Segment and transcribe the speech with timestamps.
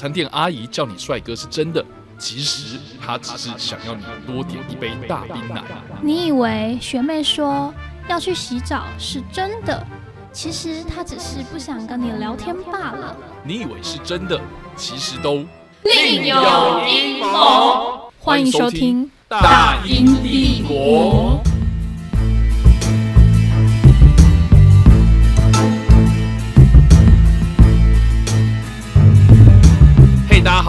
[0.00, 1.84] 餐店阿姨叫你帅哥是真的，
[2.18, 5.62] 其实她只是想要你多点一杯大冰奶。
[6.00, 7.70] 你以为学妹说
[8.08, 9.86] 要去洗澡是真的，
[10.32, 13.14] 其实她只是不想跟你聊天罢了。
[13.44, 14.40] 你以为是真的，
[14.74, 15.44] 其实都
[15.82, 18.10] 另有阴谋。
[18.18, 21.42] 欢迎收听《大英帝国》。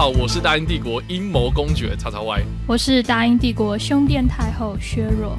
[0.02, 2.42] 好，我是大英帝国阴谋公爵叉叉 Y。
[2.66, 5.38] 我是大英帝国胸殿太后削弱。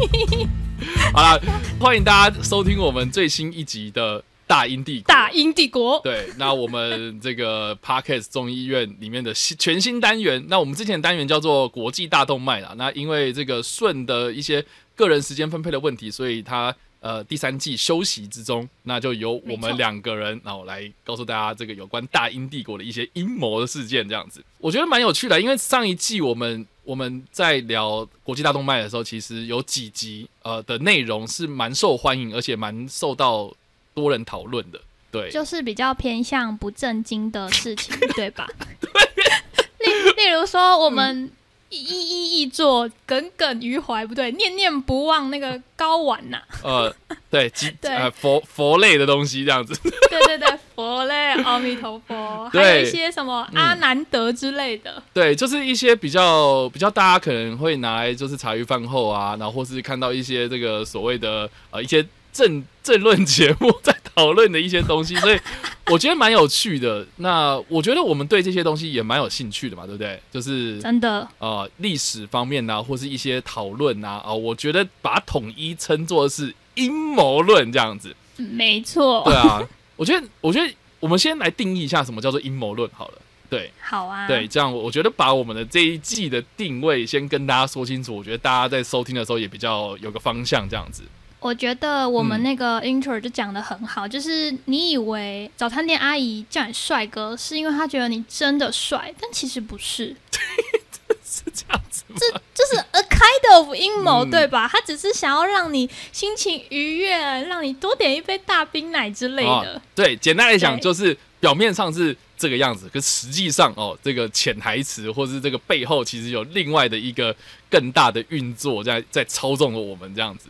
[1.14, 1.40] 好啦，
[1.80, 5.04] 欢迎大家收听我们最新一集的大英帝国。
[5.06, 12.74] 大英帝国，对，那我们这个 Parkes 众议院里面的新全新单元，那我们之前的单元叫做国际大动脉啦。
[12.76, 14.62] 那因为这个顺的一些
[14.94, 16.76] 个人时间分配的问题，所以他
[17.06, 25.40] 呃第三季休息之中，那就由我们两个人，然后来告诉大家这个有关大英帝国的一些阴谋的事件，这样子，我觉得蛮有趣的。
[25.40, 33.54] 因为上一季我们我们在聊国际大动脉的时候，其实有几集呃的内容是蛮受欢迎，而且蛮受到
[33.94, 34.80] 多人讨论的。
[35.12, 38.46] 对，就是比较偏向不正经的事情，对吧？
[39.78, 41.30] 例例如说，我们
[41.68, 46.94] 一一一做，耿耿于怀，不对，念念不忘那个睾丸呐、呃，
[47.30, 47.50] 对，
[47.80, 47.90] 对。
[47.90, 55.02] 呃佛佛类的东西这样子，对对对，佛类，阿弥陀佛，还有一些什么阿南德之类的。
[55.12, 62.04] 对，就是一些比较比较大家可能会拿来就是茶余饭后啊，然后或是看到一些这个所谓的呃一些
[62.36, 65.40] 政政论节目在讨论的一些东西， 所以
[65.86, 67.06] 我觉得蛮有趣的。
[67.16, 70.20] 那我觉得我们对这些东西也蛮有兴趣的嘛，对不对？
[70.30, 78.14] 就是真的，呃历史方面啊，或是一些讨论啊，啊、我觉得把它统一称作是阴谋论这样子。
[78.36, 79.22] 没错。
[79.24, 83.14] 对啊，我觉得，我觉得我们先来定义一下什么叫做阴谋论好了。
[83.48, 91.02] 对好啊，对，这样我我觉得把我们的这一季的定位先跟大家说清楚，我觉得大家在收听的时候也比较有个方向，这样子。
[91.46, 100.16] 我觉得我们嗯那个 intro 就讲的很好，就是你以为早餐店阿姨叫你帅哥，是因为她觉得你真的帅，但其实不是，
[101.24, 102.26] 是这样子这？
[102.52, 104.66] 就是 a kind of 阴谋，嗯对吧？
[104.66, 109.74] 他只是想要让你心情愉悦，让你多点一杯大冰奶之类的。
[109.76, 117.34] 哦对，简单来讲就是表面上是这个样子，可实际上哦，这个潜台词或是这个背后，其实有另外的一个
[117.70, 120.48] 更大的运作在在操纵着我们这样子。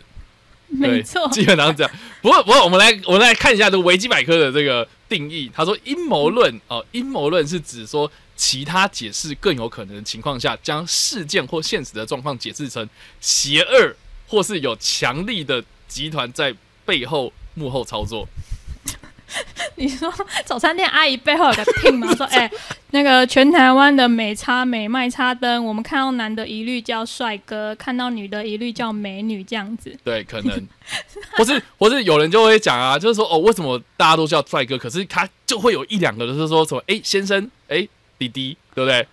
[0.81, 1.93] 对没错，基本上这样。
[2.21, 5.51] 不过，不过我们来我们来看一下这个维基百科的这个定义。
[5.55, 12.89] 他说，阴谋论 哦，阴谋论是指说其他解释更有可能的情况下，将事件或现实的状况解释成
[13.21, 13.95] 邪恶
[14.27, 18.29] 或是有强力的集团在背后幕后操作。
[19.77, 20.13] 你说
[20.45, 22.13] 早餐店阿姨背后有个 team 吗？
[22.17, 22.51] 说，哎、
[22.91, 29.97] 那个全台湾的美差美卖差灯，我们看到男的一律叫帅哥，看到女的一律叫美女，这样子。
[30.05, 30.69] 对，可能，
[31.37, 37.87] 或是或是有人就会讲啊，就是说哦，为什么大家都叫帅哥，可是他就会有一两个就是说什么，哎，先生，哎，
[38.19, 39.07] 弟弟，对不对？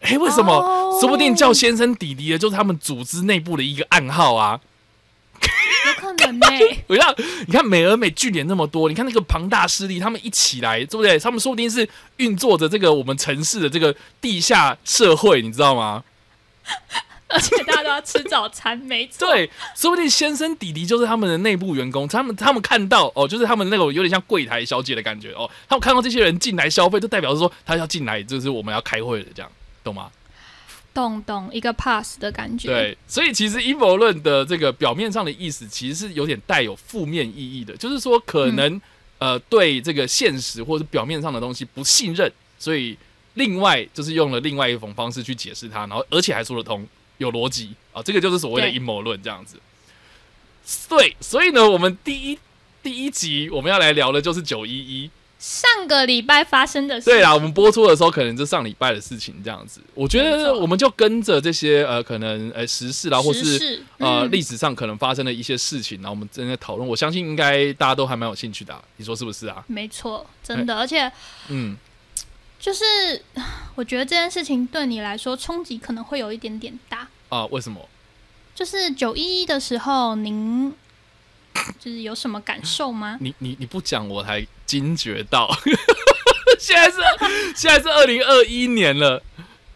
[0.00, 0.52] 哎，为什么？
[0.52, 4.58] 哦说不定叫先生弟弟的，就是他们组织内部的一个暗号啊！
[5.86, 6.46] 有可能呢、
[6.88, 7.14] 我要
[7.46, 11.18] 你看美而美据点那么多，你看那个庞大势力，他们一起来，对不对？
[11.18, 16.04] 他们说不定是运作着这个我们城市的这个地下社会，你知道吗？
[17.30, 19.28] 而且大家都要吃早餐，没错。
[19.28, 29.52] 对，说不定先生弟弟就是他们的内部员工，他们他们看到哦，就是他们那种有点像柜台小姐的感觉哦，他们看到这些人进来消费，就代表是说他要进来，就是我们要开会的这样，
[29.84, 30.10] 懂吗？
[30.98, 38.80] 懂懂一个 pass 的感觉。，对，所以其实阴谋论的这个表面上的意思，其实是有点带有负面意义的，就是说可能、
[39.18, 42.28] 呃对这个现实或者表面上的东西不信任，
[42.58, 42.98] 所以
[43.34, 46.84] 另外就是用了另外一种方式去解释它，然后而且还说得通，
[47.18, 49.56] 有逻辑啊，这个就是所谓的阴谋论这样子。
[50.88, 52.38] 对，所以呢，我们第一
[52.82, 55.08] 第一集我们要来聊的就是九一一。
[55.38, 57.04] 上个礼拜发生的事。
[57.04, 59.80] 对啦，我们播出的时候可能就上礼拜的事情这样子。
[59.94, 66.88] 我觉得我们就跟着这些呃，可能呃时事啦，或是嗯呃历史上可能发生的一些事情，然后我们正在讨论。
[66.88, 69.64] 我相信应该大家都还蛮有兴趣的啊、你说是不是啊？
[69.68, 71.10] 没错，真的，而且
[71.48, 71.76] 嗯，
[72.58, 72.84] 就是
[73.76, 77.08] 我觉得这件事情对你来说冲击可能会有一点点大。
[77.28, 77.88] 啊，为什么？
[78.54, 80.74] 就是九一一的时候，您
[81.78, 83.16] 就是有什么感受吗？
[83.22, 85.48] 你你你不讲我才惊觉到，
[86.58, 86.96] 现在是
[87.54, 89.22] 现在是二零二一年了，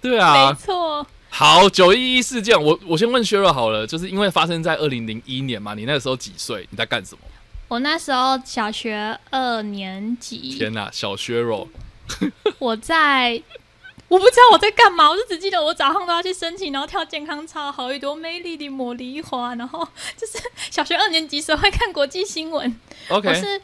[0.00, 6.66] 对啊没，错，好，九一一事件，我我先问薛若好了，就是因为发生在二零零一年嘛，你那个时候几岁？
[6.70, 7.20] 你在干什么？
[7.68, 11.68] 我那时候小学二年级，天哪，小薛若，
[12.58, 13.42] 我在。
[14.12, 19.88] 我不知道我在干嘛，我就只记得我早上都要去申请，然后跳健康操，好一朵美丽的茉莉花，然后
[20.18, 20.38] 就是
[20.70, 22.78] 小学二年级时候会看国际新闻。
[23.08, 23.58] 我 OK，是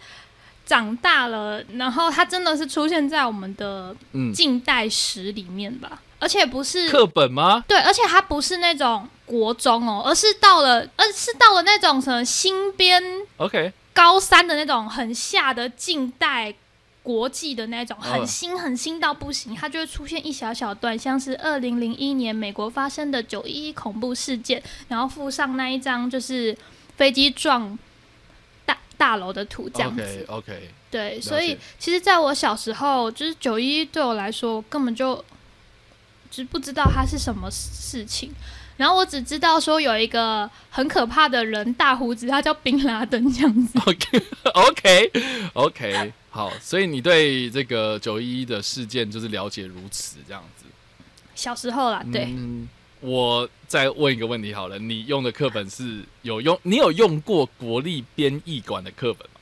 [0.65, 7.63] 长大了，然后它真的是出现在我们的嗯，近代史里面吧，而且不是课本吗？
[7.69, 13.03] 对，而且它不是那种国中哦，而是到了，而是到了那种什么新编
[13.37, 16.55] OK，高三的那种很下的近代
[17.09, 26.55] 国际的那种，很嗯新很新到不行，它就会出现一小小段，像是二零零一年美国发生的九一一恐怖事件，然后附上那一张就是
[26.99, 27.79] 飞机撞
[28.67, 30.03] 大大楼的图这样子。
[30.29, 35.25] OK OK，对，所以其实在我小时候，就是九一对我来说，我根本就
[36.31, 38.35] 只不知道它是什么事情。
[38.79, 43.79] 然后我只知道说有一个很可怕的人，大胡子，他叫宾拉登这样子。
[43.85, 44.23] OK
[44.55, 45.13] OK
[45.53, 50.65] OK，好，所以你对这个九一一的事件就是了解如此这样子。
[51.35, 52.69] 小时候啦，对，嗯，
[53.01, 56.59] 我再问一个问题好了，你用的课本是有用？
[56.63, 59.38] 你有用过国立编译馆的课本吗？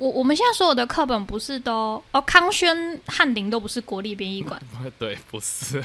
[0.00, 4.60] 我我们现在所有的课本不是都哦，康轩、翰林都不是国立编译馆。
[4.98, 5.78] 对，不是。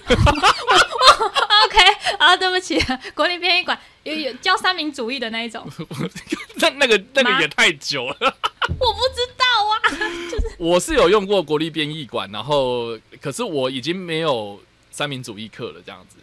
[1.66, 1.80] OK
[2.18, 2.80] 啊，对不起，
[3.14, 5.68] 国立编译馆有有教三民主义的那一种，
[6.62, 8.16] 那那个那个也太久了。
[8.80, 9.74] 我不知道啊。
[10.32, 14.62] 就是我是有用过国立编译馆，然后可是我已经没有
[14.92, 16.18] 三民主义课了，这样子。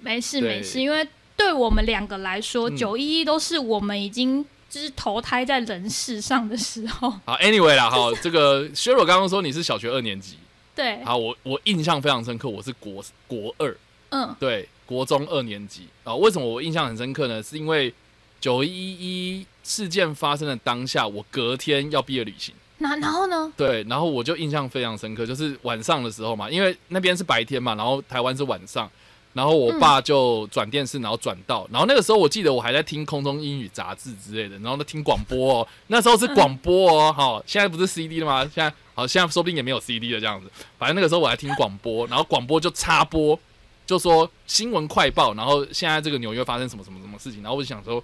[0.00, 4.44] 没事没事，因为对我们两个来说，嗯九一一都是我们已经
[4.74, 7.08] 就是投胎在人世上的时候。
[7.24, 10.36] 好，Anyway 啦，好，这个薛若刚刚说你是小学二年级，
[10.74, 13.76] 对，好，我我印象非常深刻，我是国国二，
[14.08, 16.12] 嗯，对，国中二年级啊。
[16.16, 17.40] 为什么我印象很深刻呢？
[17.40, 17.94] 是因为
[18.40, 22.52] 九一一事件发生的当下，我隔天要毕业旅行。
[22.78, 23.52] 那然后呢？
[23.56, 28.90] 对，然后我就印象非常深刻，就是晚上的时候嘛，因为那边是白天嘛，然后台湾是晚上，
[29.34, 38.42] 然后我爸就转电视，然后转到，然后那个时候我记得我还在听空中英语杂志之类的，然后在听广播哦，那时候是广播哦， 好、现在不是 CD 了吗？
[38.54, 40.48] 现在好，现在说不定也没有 CD 了这样子，
[40.78, 43.38] 反正那个时候我还听广播，然后广播就插播，
[43.84, 48.02] 就说新闻快报，然后现在这个纽约发生什么什么什么事情，然后我就想说，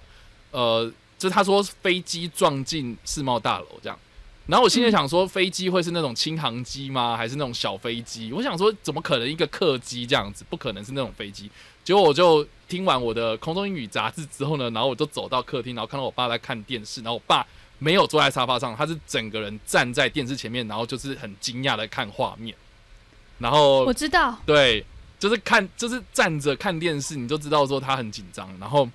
[0.51, 3.97] 呃，就是他说飞机撞进世贸大楼这样。
[4.47, 7.15] 然后我心里想说，飞机会是那种轻航机吗？
[7.15, 8.33] 还是那种小飞机？
[8.33, 10.43] 我想说，怎么可能一个客机这样子？
[10.49, 11.49] 不可能是那种飞机。
[11.83, 17.45] 结果我就听完我的空中英语杂志之后呢，然后我就走到客厅，然后看到我爸在看电视，然后我爸
[17.79, 22.55] 没有坐在沙发上，他是整个人站在电视前面，然后就是很惊讶的看画面。
[23.39, 24.85] 然后我知道，对，
[25.17, 28.47] 就是看，就是站着看电视，你就知道说他很紧张。
[28.59, 28.87] 然后，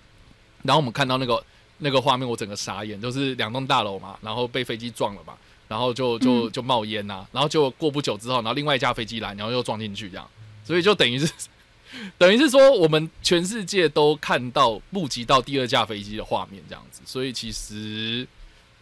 [0.63, 1.43] 然后我们看到那个
[1.79, 5.35] 那个画面，我整个傻眼，就是两栋大楼嘛，然后被飞机撞了嘛，
[5.69, 6.53] 然后就就嗯。
[6.53, 10.27] 就冒烟呐、然后就过不久之后，然后另外一架飞机来，然后又撞进去这样，
[10.65, 11.31] 所以就等于是
[12.17, 18.27] 等于是说，我们全世界都看到目击到第二架飞机的画面这样子，所以其实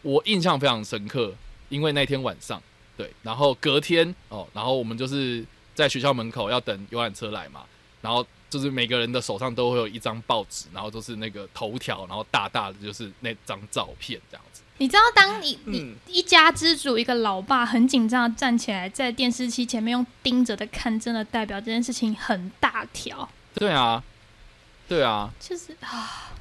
[0.02, 1.34] 我印象非常深刻，
[1.68, 2.62] 因为那天晚上
[2.96, 7.64] 对，然后隔天哦，然后我们就是在学校门口要等游览车来嘛，
[8.00, 8.24] 然后
[8.54, 14.62] 就是每个人的手上都会有一张报纸，然后都是那个头条，然后大大的就是那张照片这样子。
[14.78, 23.28] 你知道，当你你嗯一家之主一个老爸很紧张的站起来，在电视机前面用盯着的看，真的代表这件事情很大条。
[23.54, 24.00] 对啊，
[24.88, 26.32] 对啊，就是啊，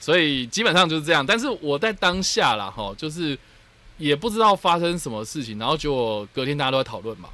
[0.00, 1.24] 所以基本上就是这样。
[1.24, 3.38] 但是我在当下啦，哈，就是
[3.96, 7.28] 也不知道发生什么事情，然后结果隔天大家都在讨论嘛。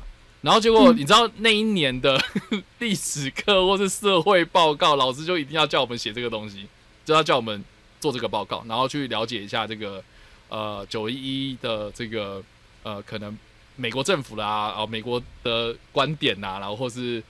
[0.45, 2.23] 然后结果嗯你知道那一年的
[2.79, 6.67] 历史课或是社会报告，老师就一定要叫我们写这个东西，
[7.03, 7.65] 就要叫我们
[7.99, 10.05] 做这个报告，然后去了解一下这个
[10.51, 11.15] 呃九一
[11.53, 12.45] 一的这个
[12.83, 13.37] 呃可能
[13.77, 14.47] 美国政府啦，
[14.77, 17.23] 啊美国的观点呐，然后或是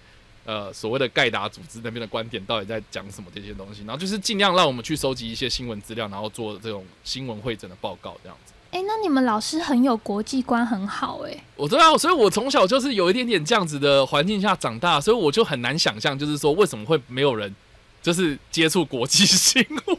[0.44, 8.53] 呃所谓的盖达组织那边的观点到底在讲什么这些东西，然后就是尽量让我们去收集一些新闻资料，然后做这种新闻会诊的报告这样子。
[8.74, 17.54] 哎、那你们老师很有国际观，很好哎、我知道，所以我从小就是有一点点这样子的环境下长大，所以我就很难想象，就是说为什么会没有人
[18.02, 19.96] 就是接触国际新闻。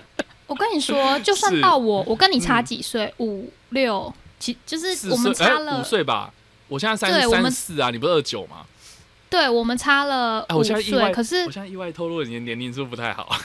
[0.46, 6.32] 我跟你说，就算到我，我跟你差几岁，五六，其就是我们差了，五岁吧，
[6.68, 8.64] 我现在三三四啊，你不是二九吗？
[9.28, 13.36] 对我们差了哎，五我现在意外，岁，可是我现在意外透露你的年龄是不是不太好？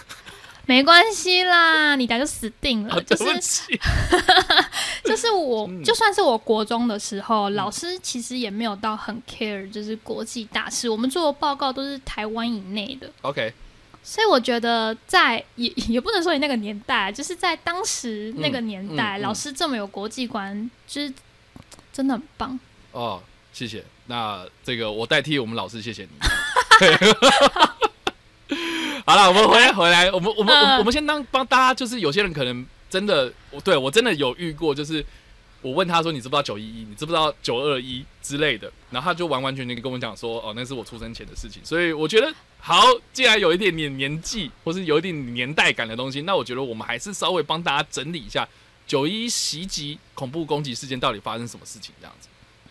[0.69, 2.93] 没关系啦，你打就死定了。
[2.93, 3.79] 啊，就是，
[5.03, 13.09] 就是我， 嗯就算是我国中的时候，老师其实也没有到很 care，就是国际大事，我们做的报告都是台湾以内的。
[13.23, 13.51] OK，
[14.03, 21.11] 所以我觉得在也 也不能说你那个年代，就是在当时那个年代，嗯嗯嗯老师这么有国际观，就是
[21.91, 22.59] 真的很棒。
[22.91, 23.19] 哦，
[23.51, 23.83] 谢谢。
[24.05, 26.09] 那这个我代替我们老师谢谢你。
[29.05, 35.03] 好了，我们回来回来，我们我们我们嗯我们先当帮大家，就是有些人可能真的，我对我真的有遇过，就是
[35.61, 41.63] 我问他说你知不知道九一一，你知不知道九二一之类的，然后他就完完全全地跟我讲说，哦，那是我出生前的事情。
[41.63, 48.47] 所以我觉得好，既然有一点点年纪或是有一点年代感的东西，那我觉得我们还是稍微帮大家整理一下
[48.87, 52.27] 九一袭击恐怖攻击事件到底发生什么事情这样子。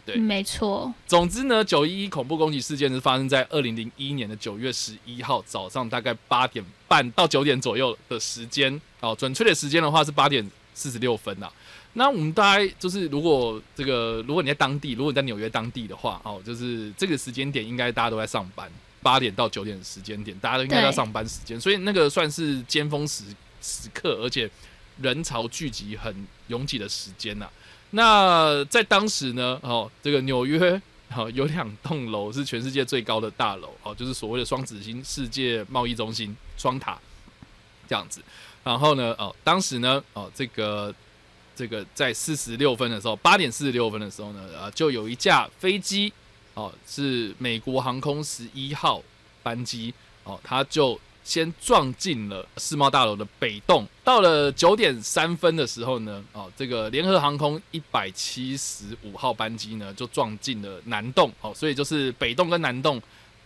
[0.08, 9.14] 对没错，总之呢，九一一恐怖攻击事件是发生在二零零一年的九月十一号早上，大概八点半到九点左右的时间哦。
[9.14, 11.50] 准确的时间的话是八点四十六分呐。
[11.92, 18.70] 那我们大概就是，如果这个，如果你在当地，如果你在纽约当地的话，哦，就是这个时间点应该大家都在上班，
[19.02, 23.24] 八点到九点的时间点，大家都应该在上班时间，所以那个算是尖峰时
[23.60, 24.48] 时刻，而且
[25.00, 26.14] 人潮聚集很
[26.46, 27.48] 拥挤的时间呐、
[27.90, 30.80] 那在当时呢，哦，这个纽约
[31.10, 36.98] 好、有两栋楼是全世界最高的大楼，哦，就是所谓的双子星世界贸易中心双塔
[37.88, 38.20] 这样子。
[38.62, 40.94] 然后呢，哦，当时呢，哦，这个
[41.56, 46.12] 这个在四十六分的时候，八点四十六分的时候呢，啊，就有一架飞机，
[46.52, 49.02] 哦，是美国航空十一号
[49.42, 53.86] 班机，哦，它就先撞进了世贸大楼的北栋。
[54.02, 61.30] 到了九点三分的时候呢，哦，这个联合航空一百七十五号班机呢就撞进了南栋。
[61.42, 63.00] 哦，所以就是北栋跟南栋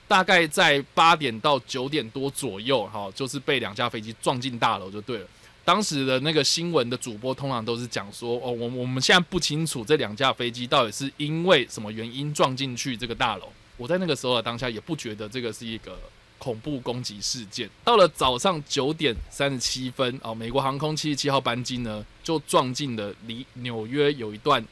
[0.06, 5.26] 大概在八点到九点多左右，哈、就是被两架飞机撞进大楼就对了。
[5.64, 13.48] 当时的那个新闻的主播通常都是讲说，哦，我我们现在不清楚这两架飞机到底是因为什么原因撞进去这个大楼。
[13.76, 15.98] 我在那个时候的当下也不觉得这个是一个
[16.42, 17.70] 恐怖攻击事件。
[17.84, 24.64] 到了早上九点三十七分，哦，美国航空七十七号班机呢就撞进了离纽约有一段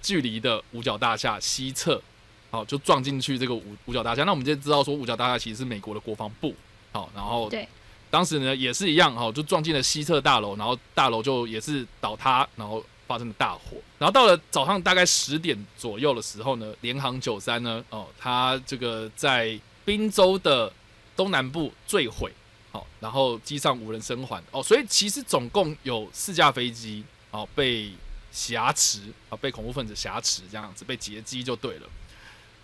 [0.00, 2.00] 距离的五角大厦西侧，
[2.52, 4.22] 好、就撞进去这个五五角大厦。
[4.22, 6.54] 那我们就知道说五角大厦其实是美国的国防部，
[6.92, 7.66] 好、然后对
[8.08, 13.76] 当时呢也是一样，哦，就撞进了西侧大楼，然后大楼就也是倒塌，然后发生了大火。
[13.98, 20.72] 然后到了早上大概十点左右的时候呢，联航九三呢，哦，它这个在宾州的
[21.16, 22.30] 东南部坠毁，
[22.70, 27.90] 好、然后机上无人生还，哦，所以其实总共有四架飞机，哦，被
[28.30, 31.88] 挟持，啊、被恐怖分子挟持，这样子被劫机就对了。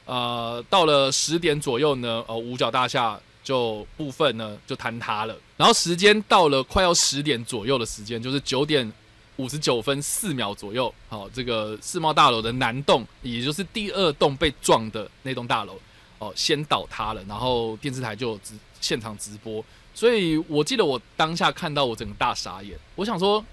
[0.05, 5.37] 呃，到了十点左右呢，呃，五角大厦就部分呢就坍塌了。
[5.57, 8.93] 然后时间到了快要十点左右的时间，就是九点
[9.37, 15.79] 五十九分四秒左右，好、这个世贸大楼的南栋，也就是第二栋被撞的那栋大楼，
[16.23, 19.65] 哦，先倒塌了，然后电视台就直现场直播。
[19.93, 23.45] 所以我记得我当下看到我整个大傻眼，我想说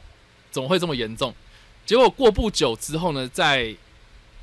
[0.52, 1.34] 怎么会这么严重？
[1.84, 3.76] 结果过不久之后呢，在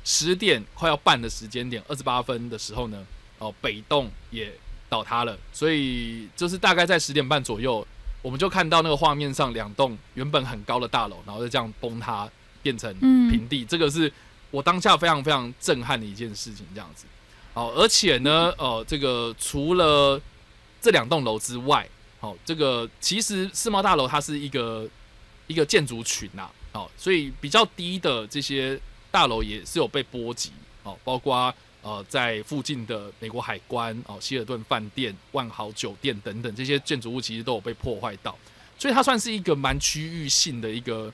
[0.03, 3.07] 十点快要半的时间点，二十八分的时候呢，
[3.39, 4.51] 哦，北栋也
[4.89, 7.87] 倒塌了，所以就是大概在十点半左右，
[8.21, 12.29] 我们就看到那个画面上两栋原本很高的大楼，然后就这样崩塌，
[12.61, 13.63] 变成嗯平地。
[13.63, 14.11] 这个是
[14.51, 17.05] 我当下非常非常震撼的一件事情，这样子。
[17.57, 20.21] 好，而且呢，呃，这个除了
[20.79, 24.87] 这两栋楼之外，好、这个其实世贸大楼它是一个
[25.47, 30.51] 一个建筑群呐、好、所以比较低的这些大楼也是有被波及，
[30.83, 38.37] 哦，包括呃在附近的美国海关、哦希尔顿饭店、万豪酒店等等这些建筑物，其实都有被破坏到，
[38.77, 41.11] 所以它算是一个蛮区域性的一个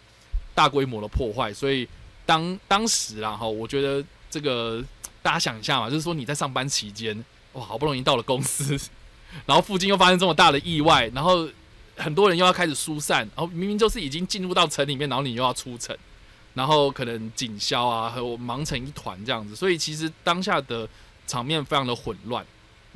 [0.53, 1.53] 大规模的破坏。
[1.53, 1.87] 所以
[2.25, 4.83] 当当时啦哈，我觉得这个
[5.23, 8.77] 大家想一下嘛，就是说你在上班期间，哇，好不容易到了公司，
[9.47, 11.49] 然后附近又发生这么大的意外，然后
[11.97, 15.97] 很多人又要开始疏散，然后明明就是已经进入到城里面，然后你又要出城，
[16.53, 20.87] 然后可能警消啊，还有忙成一团这样子，所以其实当下的
[21.25, 22.45] 场面非常的混乱。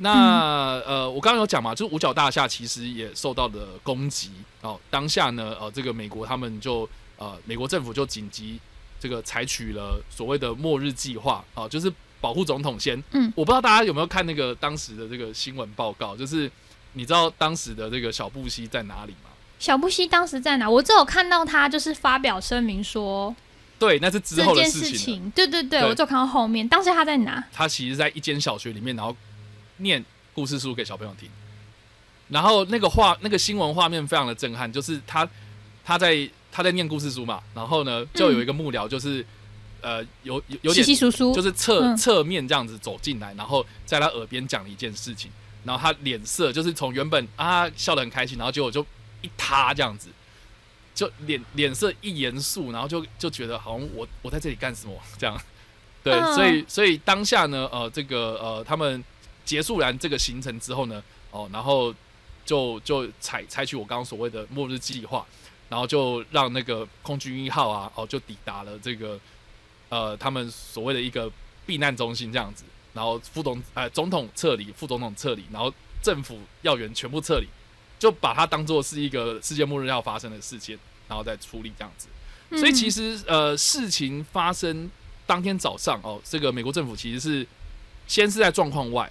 [0.00, 4.30] 那、呃，我刚刚有讲嘛，就是五角大厦其实也受到了攻击
[4.60, 4.78] 哦。
[4.90, 8.60] 当下呢，呃，这个美国他们就呃，美国政府就紧急
[9.00, 13.02] 这个采取了所谓的末日计划啊，就是保护总统先。
[13.12, 16.50] 嗯，我不知道大家有没有看那个当时的这个新闻报告，就是
[16.92, 19.30] 你知道当时的这个小布希在哪里吗？
[19.58, 20.70] 小布希当时在哪？
[20.70, 23.34] 我只有看到他就是发表声明说
[23.78, 24.90] 对，那是之后的事情了。
[24.90, 26.66] 事情，对对对，对我就看到后面。
[26.68, 27.44] 当时他在哪？
[27.52, 29.16] 他其实在一间小学里面，然后
[29.78, 31.28] 念故事书给小朋友听。
[32.28, 35.28] 然后那个画，那个新闻画面非常的震撼，就是他
[35.84, 39.24] 他在他在念故事书嘛，然后呢，就有一个幕僚，就是、
[39.80, 41.96] 呃有有有稀点稀疏疏，就是侧、嗯。
[41.96, 45.30] 侧面这样子走进来，然后在他耳边讲了一件事情，
[45.64, 48.84] 然后他脸色就是从原本啊笑得很开心，然后结果就
[49.22, 50.08] 一塌这样子，
[50.94, 55.40] 就脸脸色一严肃，然后就就觉得好像我我在这里干什么这样，
[56.02, 56.34] 对，嗯。
[56.34, 59.02] 所以所以当下呢，呃，这个呃他们
[59.44, 61.94] 结束完这个行程之后呢，哦，然后
[62.44, 65.26] 就就采采取我刚刚所谓的末日计划，
[65.68, 69.18] 然后就让那个空军一号啊，哦，就抵达了这个
[69.88, 71.30] 呃他们所谓的一个
[71.66, 72.64] 避难中心这样子，
[72.94, 77.46] 然后副总呃总统撤离，副总统撤离，然后政府要员全部撤离，
[77.98, 80.78] 就把它当做是一个世界末日要发生的事件，
[81.08, 82.08] 然后再处理这样子。
[82.58, 84.90] 所以其实实呃事情发生
[85.26, 87.46] 当天早上哦，这个美国政府其实是
[88.06, 89.10] 先是在状况外，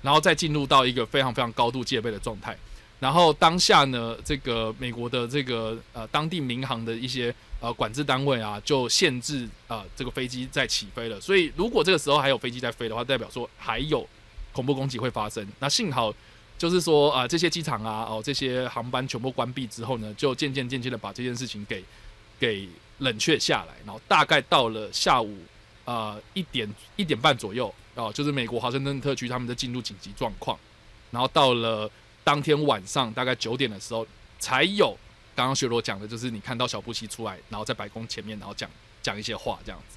[0.00, 2.56] 然后再进入到一个非常非常高度戒备的状态。
[2.98, 11.20] 然后当下呢，这个美国的这个呃当地民航的一些呃管制单位啊，就限制啊、这个飞机在起飞了。
[11.20, 14.06] 所以如果这个时候还有飞机在飞的话，代表说还有
[14.52, 15.46] 恐怖攻击会发生。
[15.60, 16.14] 那幸好
[16.56, 21.84] 就是说啊、这些机场啊哦这些航班全部关闭之后呢，就渐渐渐渐的把这件事情给
[22.38, 23.74] 给冷却下来。
[23.84, 25.36] 然后大概到了下午
[25.84, 30.56] 呃一点一点半左右哦、就是美国华盛顿特区他们在进入紧急状况。
[31.10, 31.90] 然后到了
[32.22, 34.06] 当天晚上大概九点的时候，
[34.38, 34.96] 才有
[35.38, 38.68] 刚刚雪罗讲的，就是你看到小布希出来，然后在白宫前面，然后讲
[39.00, 39.96] 讲一些话这样子。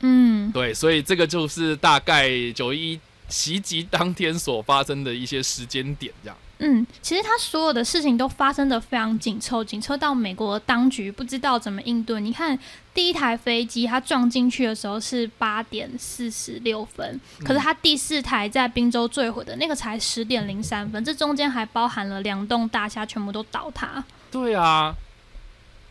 [0.00, 2.98] 嗯，对，所以这个就是大概九一
[3.28, 6.36] 袭击当天所发生的一些时间点这样。
[6.58, 12.20] 嗯，其实他所有的事情都发生的非常紧凑，紧凑到美国当局不知道怎么应对。
[12.20, 12.58] 你看，
[12.92, 24.02] 第一台飞机它撞进去的时候是八点四十六分，可是它第四台在宾州坠毁的那个才十点零三分，这中间还包含了两栋大厦全部都倒塌。
[24.32, 24.96] 对啊，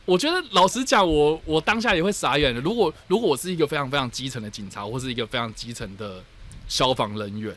[0.06, 2.60] 我觉得老实讲，我我当下也会傻眼的。
[2.60, 6.24] 如果如果我是一个非常非常基层的警察，或是一个非常基层的
[6.68, 7.56] 消防人员，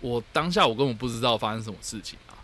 [0.00, 2.38] 我当下我根本不知道发生什么事情啊。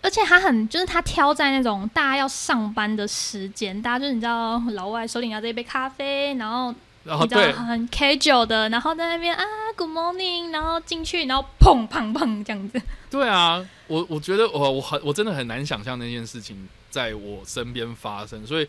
[0.00, 6.72] 而且他很，就是他挑在那种大家要上班的时间，大家就是你知道老外手里拿着一杯咖啡，然后
[7.04, 9.44] 然后很 casual 的，然后在那边啊
[9.76, 12.80] good morning，然后进去，然后砰砰砰这样子。
[13.10, 18.68] 对啊，我我觉得我我很我真的很难想象那件事情在我身边发生，所以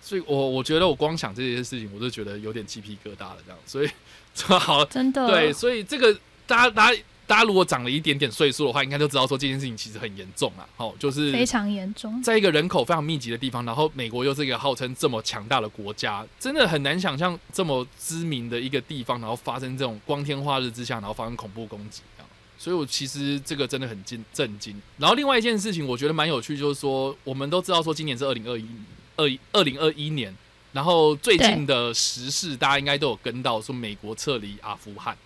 [0.00, 3.90] 所以我我觉得我光想这些事情，我就觉得有点鸡皮疙瘩了这样，所以
[4.58, 6.16] 好真的，对，所以这个
[6.46, 12.22] 大家大家大家如果长了一点点岁数的话，应该就知道说这件事情其实很严重啊，哦，就是非常严重。
[12.22, 22.28] 在一个人口非常密集的地方，然后美国又是一个号称这么强大的国家，真的很难想象这么知名的一个地方，然后发生这种光天化日之下，然后发生恐怖攻击这样。
[22.58, 24.80] 所以我其实这个真的很惊震惊。
[24.96, 28.66] 然后另外一件事情，我觉得蛮有趣，就是说我们都知道说今年是二零二一
[29.16, 30.34] 二二零二一年，
[30.72, 35.16] 然后最近的时事大家应该都有跟到，说美国撤离阿富汗。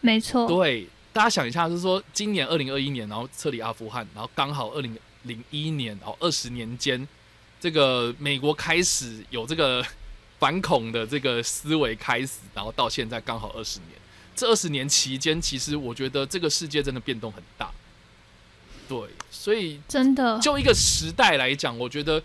[0.00, 7.08] 没错，对，大家想一下，就是说今年二零二一年，然后撤离阿富汗，然后刚好二零零一年，然后二十年间，
[7.58, 9.82] 这个美国开始有这个
[10.38, 13.92] 反恐的这个思维开始，然后到现在刚好二十年。
[14.34, 17.70] 这二十年期间，其实我觉得这个世界真的变动很大。
[18.86, 18.98] 对，
[19.30, 22.22] 所以真的，就一个时代来讲，我觉得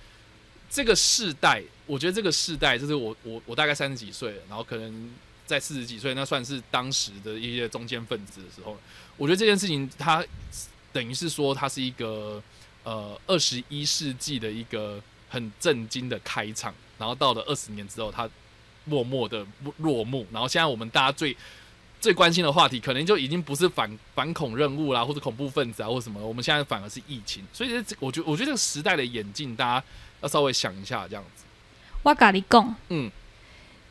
[0.70, 5.10] 这个世代，我觉得这个世代就是我我我大概三十几岁了，然后可能
[5.52, 8.78] 在四十几岁，那算是当时的一些中间分子的时候，
[9.18, 10.24] 我觉得这件事情它
[10.94, 12.42] 等于是说它是一个
[12.84, 18.30] 呃二十一世纪的一个很震惊的开场，然后到了二十年之后，它
[18.86, 19.46] 默默的
[19.78, 21.36] 落幕，然后现在我们大家最
[22.00, 27.46] 最关心的话题，可能就已经不是反反恐任务啦，或者恐怖分子啊，或什么，我们现在反而是疫情。
[27.54, 29.86] 所以这，我觉我觉得这个时代的演进，大家
[30.22, 31.44] 要稍微想一下，这样子。
[32.02, 33.12] 我跟你讲，嗯，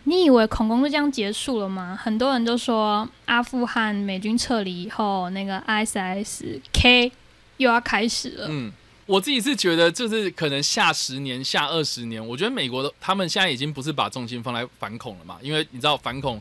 [0.05, 1.99] 你以为恐攻就这样结束了吗？
[2.01, 7.13] 很多人都说阿富汗美军撤离以后，那个 ISIS-K
[7.59, 8.47] 又要开始了。
[8.49, 8.73] 嗯，
[9.05, 16.41] 我自己是觉得，就是可能下十年、下二十年，我觉得美国的他们现在已经不是把重心放在反恐了嘛，因为你知道反恐，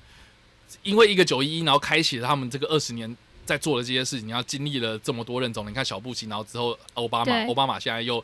[0.84, 3.14] 因为一个九一一，然后开启了他们这个二十年
[3.46, 8.24] 在做的这些事情，然后经历了这么多任总，你看小布希，然后之后奥巴马，奥巴马现在又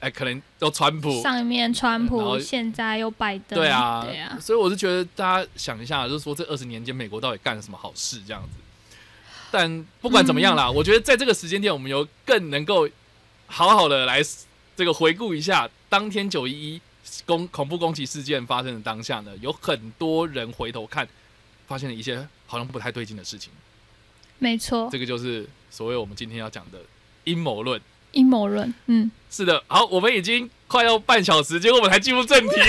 [0.00, 8.48] 哎，可能都川普，上面川普，现在又拜登，对啊，对啊，所以我是觉得大家想一下，就是说这二十年间美国到底干了什么好事这样子。
[9.50, 12.88] 但不管怎么样啦，嗯我觉得在这个时间点，我们有更能够
[13.46, 14.22] 好好的来
[14.74, 16.80] 这个回顾一下当天九一一
[17.26, 21.06] 攻恐怖攻击事件发生的当下呢，有很多人回头看，
[21.66, 23.52] 发现了一些好像不太对劲的事情。
[24.38, 26.78] 没错，这个就是所谓我们今天要讲的
[27.24, 27.78] 阴谋论。
[28.12, 32.54] 阴谋论，嗯，是的，好，我们已经快要半小时，结果我们才进入正题。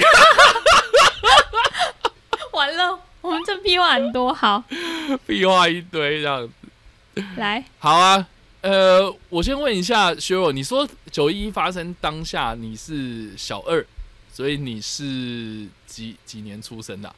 [2.54, 4.64] 完了，我们这屁话很多，好，
[5.26, 7.24] 屁话一堆这样子。
[7.38, 8.28] 来，好啊，
[8.62, 13.86] 呃，我先问一下薛若，你说九一一发生当下你是小二，
[14.32, 17.16] 所以你是几几年出生的啊、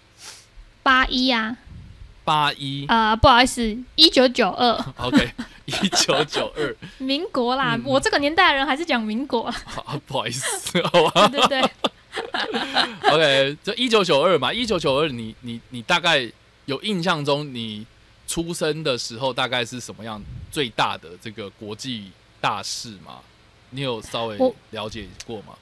[0.81, 1.55] 八一啊，
[2.23, 2.85] 八一。
[2.87, 5.31] 啊，不好意思，一九九二，，OK，
[5.65, 11.27] 一九九二， 民国啦，嗯我这个年代的人还是讲民国，好， 不好意思，好吧。
[11.27, 11.71] 对对对，，
[13.11, 16.29] OK，就一九九二嘛，一九九二，你你你大概
[16.65, 17.85] 有印象中你
[18.27, 23.19] 出生的时候大概是什么样最大的这个国际大事吗？
[23.71, 25.55] 你有稍微我了解过吗？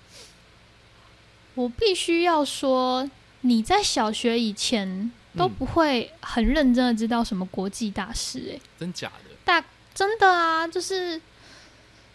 [1.56, 3.10] 我必须要说，
[3.42, 9.36] 你在小学以前都嗯不会很认真的知道什么国际大事、欸，真假的？
[9.44, 9.64] 大
[9.94, 11.20] 真的啊，就是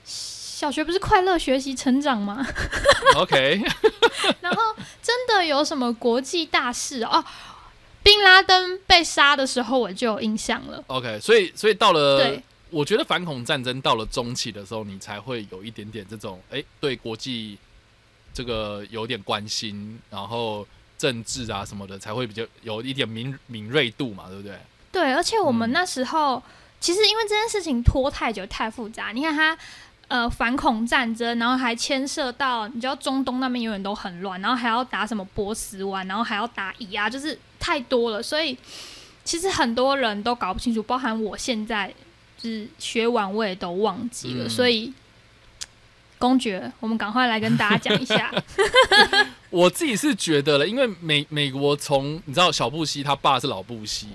[0.04, 2.46] 小学不是快乐学习成长吗？
[3.16, 3.62] OK，
[4.40, 7.24] 然后真的有什么国际大事哦？
[8.02, 10.82] 宾拉登被杀的时候我就有印象了。
[10.86, 17.58] OK，所以所以到了对，我觉得反恐战争到了中期的时候，你才会有一点点这种哎、对国际
[18.32, 20.64] 这个有点关心，然后
[20.98, 24.58] 政治啊什么的才会比较有一点敏敏锐度嘛，对不对？
[24.92, 26.42] 对，而且我们嗯那时候、
[26.80, 29.58] 其实因为这件事情拖太久太复杂，你看他
[30.08, 38.56] 呃反恐战争，然后还牵涉到你知道中东那边永远都很乱，然后还要打什么波斯湾，然后还要打以啊，就是太多了，所以
[39.24, 41.92] 其实很多人都搞不清楚，包含我现在
[42.38, 44.92] 就是学完我也都忘记了，嗯所以。
[46.26, 48.34] 公爵，我们赶快来跟大家讲一下。
[49.50, 54.08] 我自己是觉得了，因为美美国从你知道小布希他爸是老布希，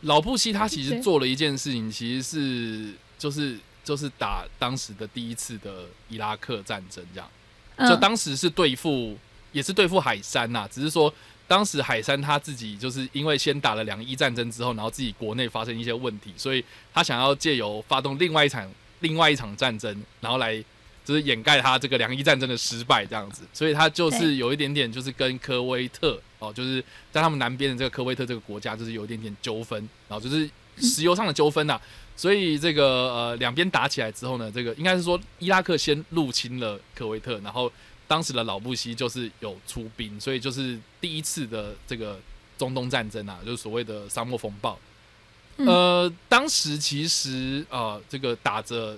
[0.00, 7.88] 老布希他其实做了一件事情，其实是就是就是打当时的第一次的伊拉克战争这样。
[7.88, 9.16] 就，当时是对付，
[9.52, 11.12] 也是对付海山呐、只是说
[11.46, 18.68] 当时海山他自己就是因为先打了两伊战争之后，然后自己国内发生一些问题，所以他想要借由发动另外一场
[19.00, 20.62] 另外一场战争，然后来
[21.04, 31.80] 就是掩盖他这个两伊战争的失败这样子，所以他就是有一点点就是跟科威特哦，就是在他们南边的这个科威特这个国家就是有一点点纠纷，然后就是石油上的纠纷呐、
[32.16, 37.70] 所以这个呃两边打起来之后呢，这个应该是说伊拉克先入侵了科威特，然后
[38.06, 42.18] 当时的老布希就是有出兵，所以就是第一次的这个
[42.58, 44.78] 中东战争啊，就是所谓的沙漠风暴。
[45.56, 45.66] 嗯。
[45.66, 48.96] 呃，当时其实呃这个打着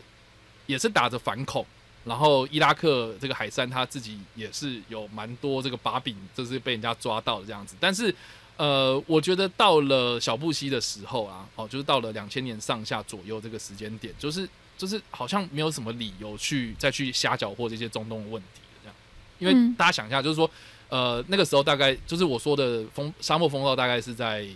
[0.66, 1.64] 也是打着反恐，
[2.04, 8.14] 然后伊拉克这个海山他自己也是有蛮多这个把柄，就是被人家抓到的这样子，但是。
[8.56, 18.94] 呃，我觉得到了小布希的时候啊，哦，就是到了两千年上下左右这个时间点，就是就是好像没有什么理由去再去瞎搅和这些中东的问题这样，
[19.40, 20.48] 因为大家想一下，就是说，
[20.88, 24.46] 呃，那个时候大概就是我说的风沙漠风暴，大概是在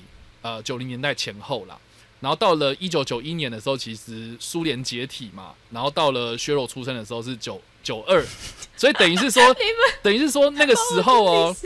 [0.43, 1.77] 呃九零年代前后啦。
[2.21, 8.25] 然后到了一九九一年的时候，其实苏联解体嘛，然后到了薛肉出生的时候是九九二，
[8.77, 9.43] 所以等于是说，
[10.03, 11.57] 等于是说那个时候哦，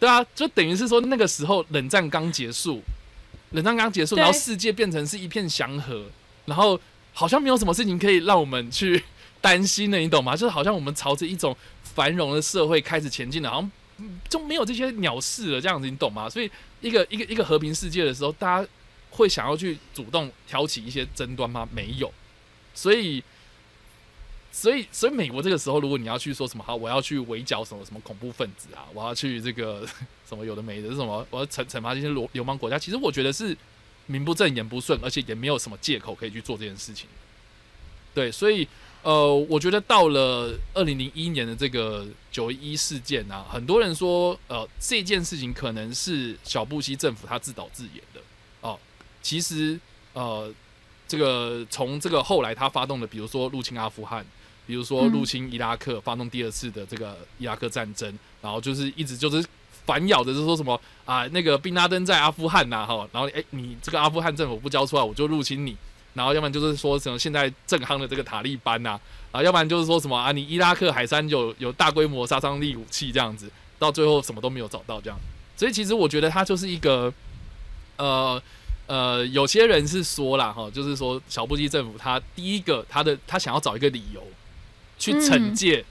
[0.00, 2.82] 对啊，就等于是说那个时候冷战刚结束，
[3.50, 6.04] 冷战刚结束，然后世界变成是一片祥和，
[6.46, 6.80] 然后
[7.12, 9.02] 好像没有什么事情可以让我们去
[9.40, 10.34] 担心的，你懂吗？
[10.34, 16.30] 就是好像我们朝着一种繁荣的社会开始前进了，好像嗯就没有这些鸟事了，这样子，你懂吗？
[16.30, 16.50] 所以
[16.80, 18.68] 一个一个一个和平世界的时候，大家
[19.12, 21.68] 会想要去主动挑起一些争端吗？
[21.72, 22.12] 没有，
[22.74, 23.22] 所以。
[24.54, 29.88] 所以，所以美国这个时候，如果你要去说什么好，我要去围剿什么什么恐怖分子啊，我要去这个
[30.28, 33.56] 什么有的没的，什么我要惩惩罚这些流流氓国家，其实我觉得是
[34.04, 37.08] 名不正言不顺，而且也没有什么借口可以去做这件事情。
[38.12, 38.68] 对，所以
[39.02, 48.20] 呃，我觉得到了二零零一年的这个九一事件啊，很多人说呃这件事情可能是小布希政府他自导自演的、
[49.22, 49.78] 其实
[50.12, 50.52] 呃
[51.08, 54.24] 这个从这个后来他发动的，比如说入侵阿富汗。
[54.64, 59.44] 比如说嗯入侵伊拉克，发动第二次的这个伊拉克战争，然后就是一直就是
[59.84, 65.76] 反咬着，就说什么啊，那个宾拉登在阿富汗呐、哈，然后哎、你这个阿富汗政府不交出来，我就入侵你，
[66.14, 68.98] 然后要不然就是说什么现在正夯的这个塔利班呐、
[69.32, 75.18] 啊，要不然就是说什么啊，你伊拉克海山有有大规模杀伤力武器这样子，到最后什么都没有找到这样。
[75.56, 77.12] 所以其实我觉得他就是一个，
[77.96, 78.40] 呃
[78.92, 84.22] 呃，有些人是说啦哈，就是说小布希政府他第一个他的他想要找一个理由
[84.98, 85.82] 去惩嗯戒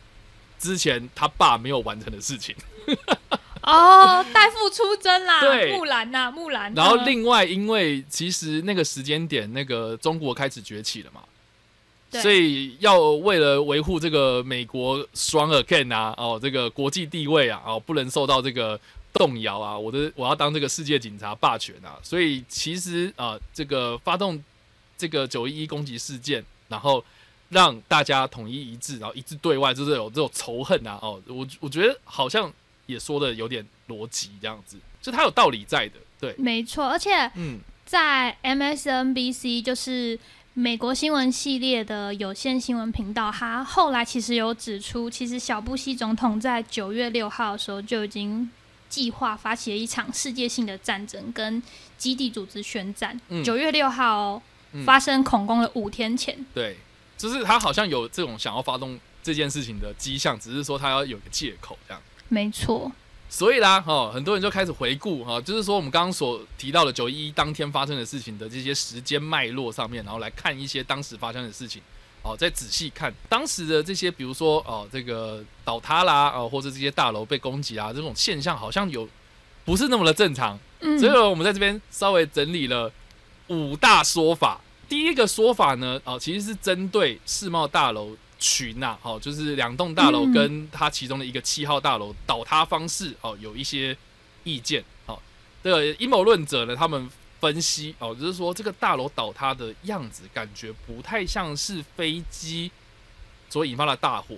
[0.60, 2.56] 之前他爸没有完成的事情。
[3.64, 6.72] 哦，代父出征啦， 对木兰呐，木兰。
[6.76, 11.22] 然后嗯另外，因为其实那个时间点，那个中国开始崛起了嘛，
[12.22, 18.80] 所以要为了维护这个美国 strong again 啊，哦，这个国际地位啊，哦，不能受到这个
[19.22, 24.42] 动摇啊，我的我要当这个世界警察霸权啊，所以其实啊、这个发动
[24.98, 27.04] 这个九一一攻击事件，然后
[27.50, 32.52] 让大家统一一致，然后一致对外，就是有这种仇恨啊，哦，我我觉得好像
[32.88, 37.60] 也说的有点逻辑这样子，就它有道理在的，对，没错，而且嗯。
[37.84, 40.18] 在 MSNBC 就是
[40.54, 48.50] 美国新闻系列的有线新闻频道，他后来其实有指出，其实小布希总统在九月六号的时候就已经
[48.92, 51.64] 计划发起了一场世界性的战争，跟
[51.98, 53.20] 基地组织宣战。
[53.30, 53.44] 嗯。
[53.44, 54.42] 九、月六号、哦
[54.74, 54.86] 嗯。
[54.86, 56.78] 发生恐攻的五天前，对，
[57.18, 62.02] 就是他好像有这种想要发动这件事情的迹象，只是说他要有个借口这样。
[62.30, 62.90] 没错，
[63.30, 71.82] 所以啦，哦、很多人就开始回顾哈、就是说我们刚刚所提到的九一一当天发生的事情的这些时间脉络上面，然后来看一些当时发生的事情，
[72.24, 79.08] 哦，再仔细看当时的这些，比如说哦，这个倒塌啦，哦，或者这些大楼被攻击啊，这种现象好像有
[79.66, 82.92] 不是那么的正常，嗯，所以我们在这边稍微整理了
[83.48, 84.62] 五大说法。
[84.88, 93.96] 第一个说法呢，哦，其实是针对世贸大楼群呐、哦，就是两栋大楼嗯跟它其中的一个七号大楼倒塌方式哦，有一些
[94.44, 94.84] 意见。
[95.06, 95.18] 哦，
[95.64, 97.10] 这个阴谋论者呢，他们
[97.42, 102.72] 分析哦，就是说这个大楼倒塌的样子，感觉不太像是飞机
[103.50, 104.38] 所引发的大火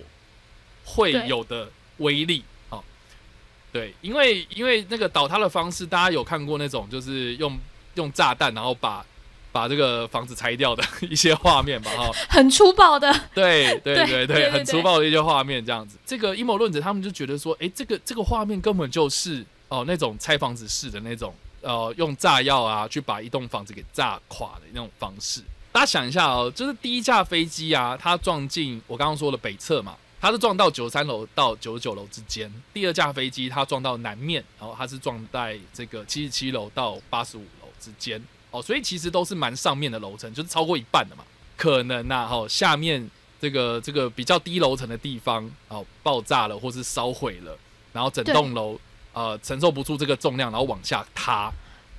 [0.84, 2.42] 会有的威力。
[2.70, 2.82] 哦，
[3.70, 7.56] 对，因为因为那个倒塌的方式，大家有看过那种就是用
[7.94, 9.04] 用炸弹然后把
[9.52, 11.90] 把这个房子拆掉的一些画面吧？
[11.92, 15.96] 哈、 很粗暴的，对 对对对对对很粗暴的一些画面这样子。
[16.04, 21.32] 这个阴谋论者他们就觉得说，哎，这个这个画面根本就是哦那种拆房子式的那种，
[21.64, 25.42] 呃，用炸药啊去把一栋房子给炸垮的那种方式。
[25.72, 38.22] 大家想一下哦，就是第一架飞机啊，它撞进我刚刚说的北侧嘛，它是撞到九十三楼到九十九楼之间；第二架飞机它撞到南面，然后它是撞在这个七十七楼到八十五楼之间。
[38.52, 41.24] 哦，所以其实都是蛮上面的楼层，就是超过一半的嘛。
[41.56, 47.58] 可能呐、哈、下面这个这个比较低楼层的地方哦爆炸了，或是烧毁了，
[47.92, 48.78] 然后整栋楼
[49.14, 51.50] 呃承受不住这个重量，然后往下塌，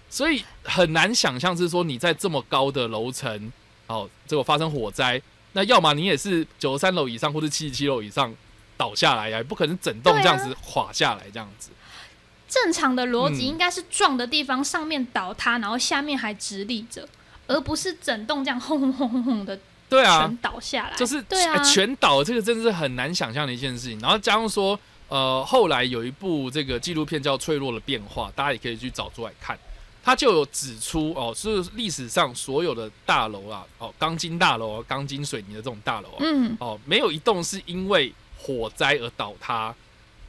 [0.09, 3.51] 所以很难想象是说你在这么高的楼层
[3.87, 5.19] 哦，结果发生火灾，
[5.53, 8.31] 那要么你也是九十三楼以上或者七十七楼以上
[8.77, 11.71] 倒下来呀，也不可能整栋这样子垮下来这样子。
[12.47, 17.07] 正常的逻辑嗯应该是撞的地方上面倒塌，然后下面还直立着，
[17.47, 20.95] 而不是整栋这样轰轰轰轰轰的对啊，全倒下来。
[20.95, 23.99] 就是对啊，全倒，这个真的是很难想象的一件事情。
[23.99, 29.57] 然后加上说，呃，后来有一部这个纪录片叫《脆弱的变化》，大家也可以去找出来看。
[30.03, 39.73] 它就有指出哦，是历史上所有的大楼啊，哦，钢筋大楼、啊、钢筋水泥的这种大楼啊，嗯，哦，没有一栋是因为火灾而倒塌，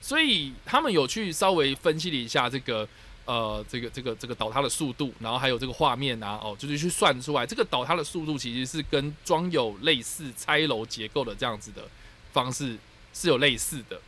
[0.00, 2.88] 所以他们有去稍微分析了一下这个
[3.26, 11.86] 呃这个这个这个倒塌的速度，然后还有这个画面啊，哦，就是去算出来这个倒塌的速度其实是跟装有类似拆楼结构的这样子的
[12.32, 12.78] 方式
[13.12, 14.00] 是有类似的。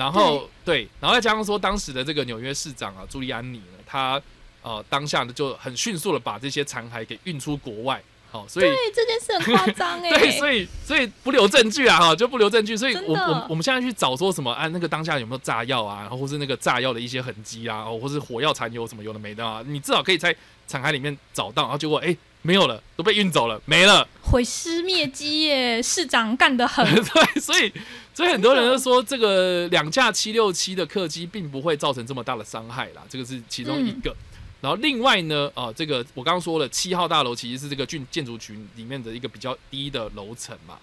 [0.00, 4.18] 然后对，然后再加上说当时的这个纽约市长啊朱利安尼呢，他
[4.62, 10.08] 呃当下呢就很迅速的把这些残骸给运出国外，好、所以对，这件事很夸张哎。
[10.16, 12.74] 对，所以所以不留证据啊，哈，就不留证据。
[12.74, 20.34] 所以我我我们现在去找说什么啊，那个当下有没有炸药啊，然后或是那个炸药的一些痕迹啊，哦，或是火药残留什么有的没的啊，你至少可以在
[20.66, 24.08] 残骸里面找到，然后结果哎没有了，都被运走了，没了。
[24.30, 26.84] 毁尸灭迹耶，市长干得很。
[26.94, 27.72] 对，所以
[28.14, 34.14] 所以很多人都说这个两架七六七的客机并不会造成这么大的伤害啦，这个是其中一个。
[34.60, 40.78] 然后另外呢，啊、这个我刚刚说了，七号大楼其实是这个建建筑群里面的一个比较低的楼层嘛。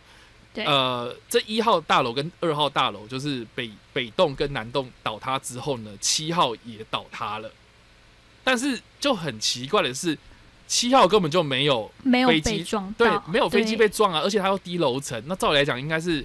[0.53, 7.51] 对呃，这一号大楼跟二号大楼，就是北北栋跟南栋倒塌之后呢，七号也倒塌了。
[8.43, 10.17] 但是就很奇怪的是，
[10.67, 13.87] 七号根本就没有没有飞机撞对到，，没有飞机对。
[13.87, 16.23] 被撞啊，而且它又低楼层，那照理来讲应该是，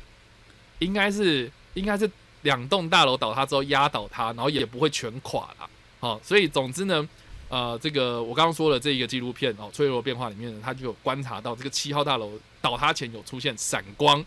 [0.80, 2.10] 应该是应该是
[2.42, 5.68] 两栋大楼倒塌之后压倒它，然后也不会全垮啦。
[6.00, 7.08] 好、所以总之呢，
[7.48, 14.24] 呃，这个我刚刚说的这一个纪录片哦，《脆弱变化》里面呢，他就有观察到这个七号大楼倒塌前有出现闪光，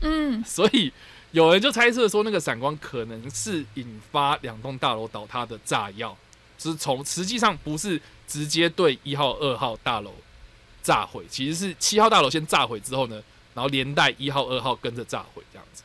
[0.00, 0.92] 嗯，所以
[1.30, 6.16] 有人就猜测说，那个闪光可能是引发两栋大楼倒塌的炸药，
[6.60, 10.12] 是从实际上不是直接对一号、二号大楼
[10.82, 13.22] 炸毁，其实是七号大楼先炸毁之后呢，
[13.54, 15.82] 然后连带一号、二号跟着炸毁这样子。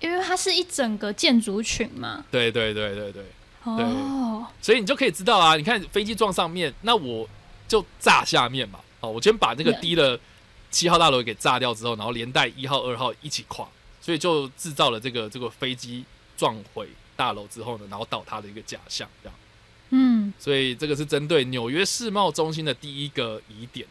[0.00, 2.24] 因为它是一整个建筑群嘛。
[2.30, 3.24] 对对对对对，
[3.64, 7.28] 哦，所以你就可以知道啊，你看飞机撞上面，那我
[7.68, 8.80] 就炸下面嘛。
[9.00, 10.18] 哦，我先把那个对低的
[10.70, 13.68] 七号大楼给炸掉之后，然后连带一号、二号一起垮，
[14.00, 16.04] 所以就制造了这个这个飞机
[16.36, 19.38] 撞毁大楼之后呢，然后倒塌的一个假象，这样。
[20.30, 23.86] 嗯，所以这个是针对纽约世贸中心的第一个疑点。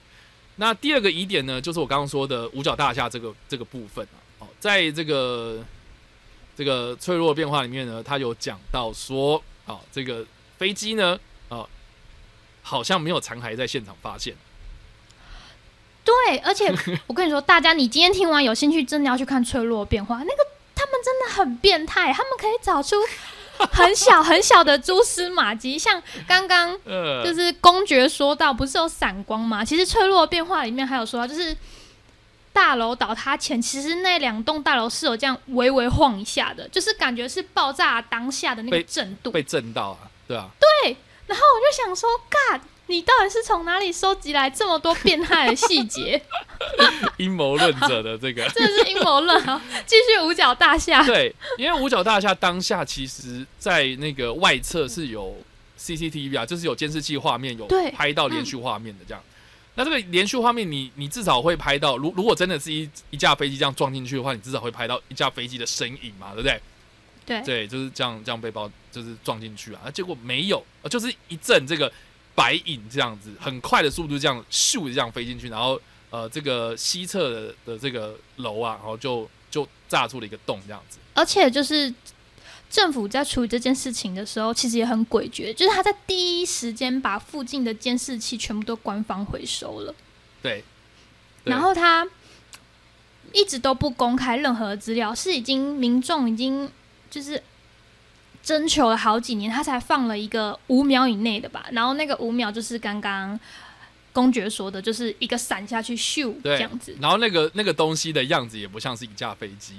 [0.56, 4.18] 那第二个疑点呢，就是我刚刚说的五角大厦这个这个部分啊。
[4.40, 5.64] 哦，在这个
[6.56, 10.26] 这个脆弱变化里面呢，他有讲到说，啊，这个
[10.58, 11.66] 飞机呢，啊，
[12.62, 14.36] 好像没有残骸在现场发现。
[16.04, 16.74] 对，而且
[17.08, 20.38] 我跟你说，大家你今天听完有兴趣，真的要去看《脆弱变化》，那个
[20.76, 22.96] 他们真的很变态，他们可以找出
[23.72, 29.64] 很小很小的蛛丝马迹，像刚刚呃，就是公爵说到，不是有闪光吗？
[29.66, 31.56] 其实《脆弱变化》里面还有说到，就是
[32.54, 39.32] 大楼倒塌前，其实那两栋大楼是有这样微微晃一下的，就是感觉是爆炸当下的那个震度。
[39.32, 46.20] 被震到啊，对啊，对然后我就想说，God，你到底是从哪里收集来这么多变态的细节？
[47.18, 49.62] 阴谋论者的这个 真的是阴谋论啊！
[49.86, 55.38] 继续五角大厦， 对，因为五角大厦当下其实在那个外侧是有
[55.80, 59.24] CCTV 啊，就是有监视器画面，有对拍到连续画面的这样。
[59.76, 66.60] 那这个连续画面你，你至少会拍到，如如果真的是一一架飞机这样撞进去的话，你至少会拍到一架飞机的身影嘛，对不对？
[67.26, 71.90] 对对，就是这样这样被包，就是撞进去啊，啊结果没有，呃就是一阵这个
[72.40, 75.78] 白影这样子，很快的速度这样咻这样飞进去，然后
[76.10, 81.00] 呃这个西侧的的这个楼啊，然后就就炸出了一个洞这样子。
[81.14, 81.94] 而且就是
[82.70, 89.94] 政府在处理这件事情的时候，其实也很诡谲，就是他在第一时间把附近的监视器全部都官方回收了，
[90.42, 90.64] 对，
[91.44, 92.08] 对然后他
[93.34, 96.72] 一直都不公开任何资料，是已经民众已经
[97.12, 97.44] 就是。
[98.44, 103.40] 征求了好几年，他才放了一个五秒以内的吧，然后那个五秒就是刚刚
[104.12, 109.74] 公爵说的，就是一个闪下去咻这样子，然后那个那个东西的样子也不像是一架飞机，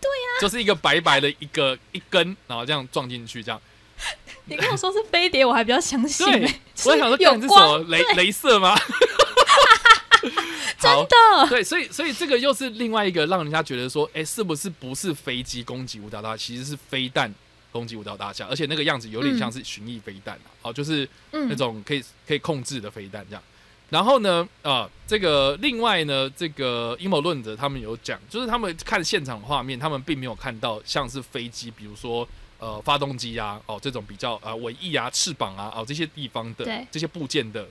[0.00, 3.60] 对呀、就是一个白白的一个一根，然后这样撞进去这样。
[4.44, 6.60] 你跟我说是飞碟，我还比较相信、对欸。
[6.84, 8.76] 我在想说，有干这是什么光镭镭射吗？
[10.78, 17.32] 真的对，所以所以这个又是另外一个让人家觉得说，哎，是不是不是飞机攻击五角大厦，其实是飞弹
[17.76, 21.46] 攻击五角大厦，而且那个样子有点像是巡弋飞弹啊，哦，就是嗯。
[21.48, 23.42] 那种可以可以控制的飞弹这样。
[23.88, 32.26] 然后呢，啊，这个另外呢，这个阴谋论者他们有讲，就是他们看现场画面，他们并没有看到像是飞机，比如说
[32.58, 37.64] 呃发动机啊，哦这种比较啊尾翼啊、翅膀啊，哦这些地方的这些部件的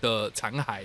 [0.00, 0.84] 的残骸，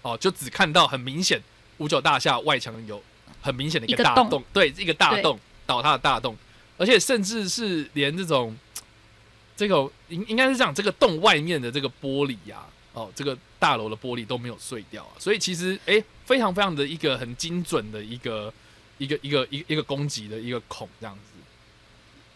[0.00, 1.38] 哦就只看到很明显
[1.76, 3.02] 五角大厦外墙有
[3.42, 6.34] 很明显的一一个大洞，对，一个大洞倒塌的大洞，
[6.82, 8.56] 而且甚至是连这种
[9.56, 18.52] 这个应应该是这样，这个洞外面的这个玻璃呀、哦，这个大楼的玻璃都没有碎掉啊，所以其实诶，非常非常的一个很精准的一个
[18.98, 21.16] 一个一个一个一个攻击的一个孔这样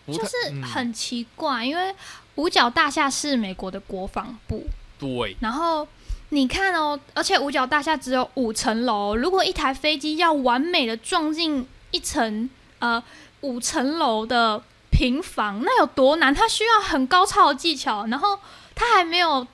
[0.07, 0.63] 子，就是嗯。
[0.63, 1.93] 很奇怪，因为
[2.37, 4.65] 五角大厦是美国的国防部，
[4.97, 5.37] 对。
[5.41, 5.89] 然后
[6.29, 13.03] 你看哦，而且五角大厦只有五层楼，如果一台飞机要完美的撞进一层呃
[13.43, 16.35] 五层楼的平房，那有多难？
[16.35, 18.39] 它需要很高超的技巧，然后
[18.75, 19.47] 它还没有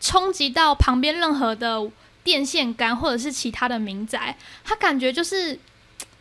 [0.00, 1.90] 冲击到旁边任何的
[2.24, 5.58] 电线杆或者是其他的民宅，它感觉就是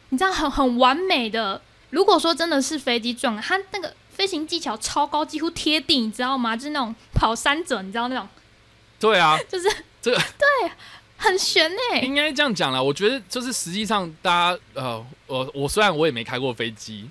[0.10, 1.62] 你知道很很完美的。
[1.90, 6.56] 如果说真的是飞机撞了，它那个飞行技巧超高，几乎贴地，你知道吗？
[6.56, 8.28] 就是那种跑山者，你知道那种。
[9.00, 9.68] 对啊，就是
[10.02, 10.22] 这个
[11.22, 17.10] 很悬哎、应该这样讲啦，我觉得就是实际上大家呃，我我虽然我也没开过飞机，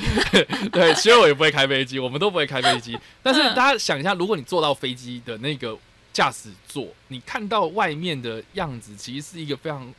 [0.72, 2.98] 对，其实我也不会开飞机，我们都不会开飞机。
[3.22, 5.76] 但是嗯大家想一下，如果你坐到飞机的那个
[6.10, 9.92] 驾驶座，你看到外面的样子，其实是一个非常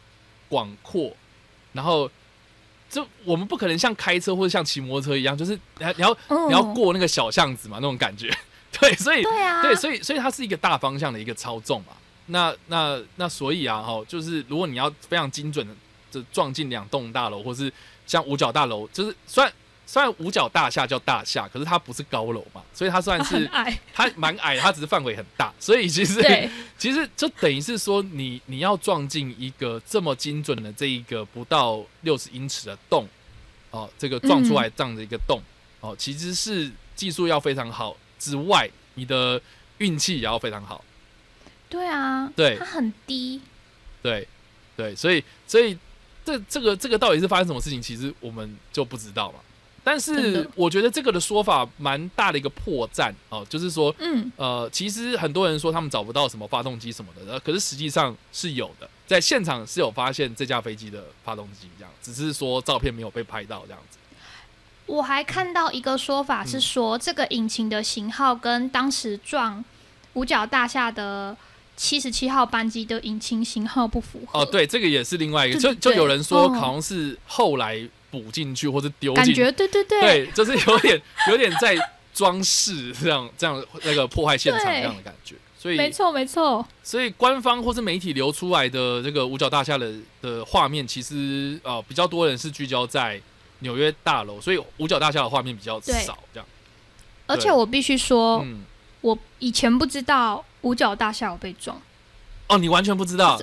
[0.49, 1.15] 广阔，
[1.73, 2.09] 然后
[2.89, 8.35] 就我们不可能像开车或者像骑摩托车一样，就是你要你要嗯你要过那个小巷子嘛，那种感觉。
[8.79, 11.93] 对，所以对啊，对，所以所以它是一个大方向的一个操纵嘛。
[12.27, 15.73] 那那那所以啊，哈，就是如果你要非常精准的
[16.09, 17.71] 就撞进两栋大楼，或是
[18.05, 19.51] 像五角大楼，就是虽然
[19.85, 23.49] 虽然五角大厦叫大厦，可是它不是高楼嘛，所以它算是，
[23.93, 33.05] 它蛮矮，它只是范围很大，所以其实，其实就等于是说你你要撞进一个这么精准的这一个不到六十英尺的洞，
[33.71, 35.41] 哦，这个撞出来这样的一个洞，
[35.81, 39.41] 哦，其实是技术要非常好之外，你的
[39.79, 40.83] 运气也要非常好。
[41.71, 43.41] 对啊，对它很低，
[44.03, 44.27] 对，
[44.75, 45.77] 对，所以所以
[46.25, 49.39] 这这个这个到底是发生什么事情，其实我们就不知道嘛。
[49.83, 63.97] 但是我觉得这个的说法蛮大的一个破绽哦，就是说，嗯，呃，其实很多人说他们找不到什么发动机什么的，呃，可是实际上是有的，在现场是有发现这架飞机的发动机，这样，只是说照片没有被拍到这样子。
[64.85, 69.63] 我还看到一个说法嗯是说，这个引擎的型号跟当时撞
[70.13, 71.35] 五角大厦的
[71.81, 74.39] 七十七号班机的引擎型号不符合。
[74.39, 76.49] 哦，，对，这个也是另外一个，就就有人说哦。
[76.53, 81.01] 好像是后来补进去或者丢感进觉对对对，对，就是有点
[81.31, 81.75] 有点在
[82.13, 93.19] 装饰这样这样那个破坏现场对这样的感觉，所以没错没错，所以官方或是媒体流出来的这个五角大厦的的画面，其实呃比较多人是聚焦在
[93.61, 96.45] 纽约大楼，所以五角大厦的画面比较少这样。
[97.25, 98.59] 而且我必须说，嗯，
[99.01, 101.79] 我以前不知道五角大厦有被撞，
[102.47, 103.39] 哦，你完全不知道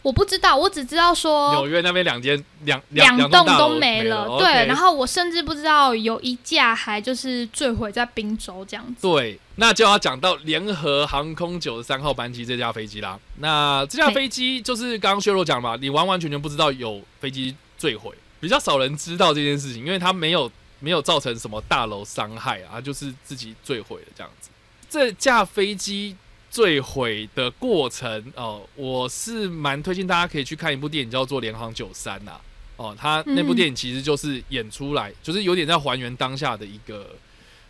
[0.00, 9.02] 我不知道，我只知道说纽约那边两间两两栋栋都没了，对，然后后我甚至不知道有一架还就是坠毁在宾州这样子。
[9.02, 13.18] 对，那就要讲到联合航空九十三号班机这架飞机啦。
[13.38, 24.48] 那这架飞机就是刚刚薛若讲嘛，你完完全全不知道有飞机坠毁，比较少人知道这件事情，因为它没有没有造成什么大楼伤害啊，就是自己坠毁了这样子。
[24.88, 26.16] 这架飞机
[26.50, 32.40] 坠毁的过程哦，我是蛮推荐大家可以去看一部电影，叫做《联航九三》呐。
[32.76, 37.10] 哦，他那部嗯电影其实就是演出来，就是有点在还原当下的一个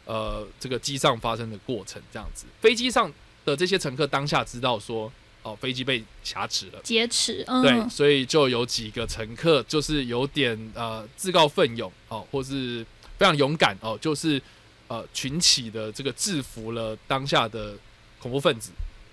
[0.04, 2.44] 呃这个机上发生的过程这样子。
[2.60, 3.10] 飞机上
[3.46, 5.10] 的这些乘客当下知道说，
[5.42, 6.80] 哦，飞机被挟持了。
[6.84, 12.84] 劫持，嗯，对，所以就有几个乘客就是有点呃自告奋勇哦，或是
[13.16, 14.40] 非常勇敢哦，就是
[14.88, 17.74] 呃群起的这个制服了当下的
[18.20, 18.70] 恐怖分子，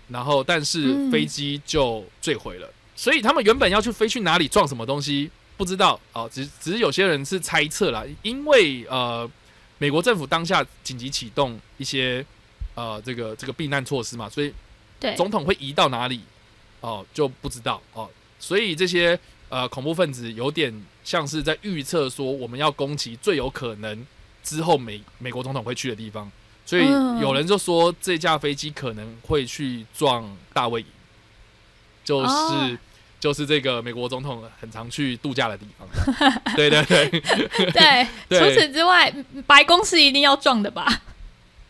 [0.10, 1.12] 然后但是嗯。
[1.12, 9.30] 飞机就坠毁了，所以他们原本要去飞去哪里撞什么东西不知道哦，只只是有些人是猜测啦，因为呃
[9.78, 12.26] 美国政府当下紧急启动一些
[12.74, 14.54] 呃这个这个避难措施嘛，所以
[15.00, 16.22] 对，总统会移到哪里
[16.82, 24.06] 哦就不知道哦，所以这些呃恐怖分子有点像是在预测说我们要攻击最有可能
[24.44, 26.30] 之后美美国总统会去的地方，
[26.66, 30.88] 所以嗯有人就说这架飞机可能会去撞大卫营，
[32.04, 32.28] 就是。
[32.28, 32.78] 哦
[33.18, 35.88] 就是这个美国总统很常去度假的地方，
[36.56, 37.10] 对对对
[37.72, 39.12] 对，对 除此之外，
[39.48, 41.02] 白宫是一定要撞的吧？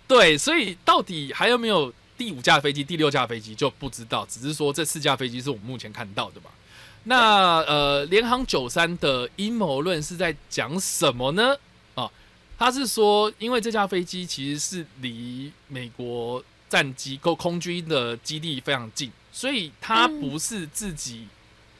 [0.06, 6.50] 对，所以到底还有没有第五架飞机、第六架飞机就不知道，只是说这四架飞机是我们目前看到的嘛。
[7.04, 11.56] 那呃，联航九三的阴谋论是在讲什么呢？
[12.58, 21.28] 啊，他是说，因为这架飞机其实是离美国战机空空军的基地非常近，所以它嗯不是自己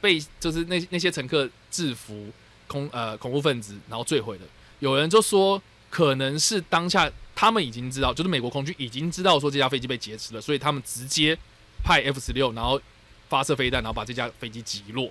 [0.00, 2.28] 被就是那那些乘客制服
[2.66, 4.44] 恐呃恐怖分子，然后坠毁的。
[4.78, 5.60] 有人就说，
[5.90, 11.36] 可能是当下他们已经知道，就是美国空军已经知道说这架飞机被劫持了，所以他们直接
[11.82, 12.80] 派 F 十六，然后
[13.28, 15.10] 发射飞弹，然后把这架飞机击落，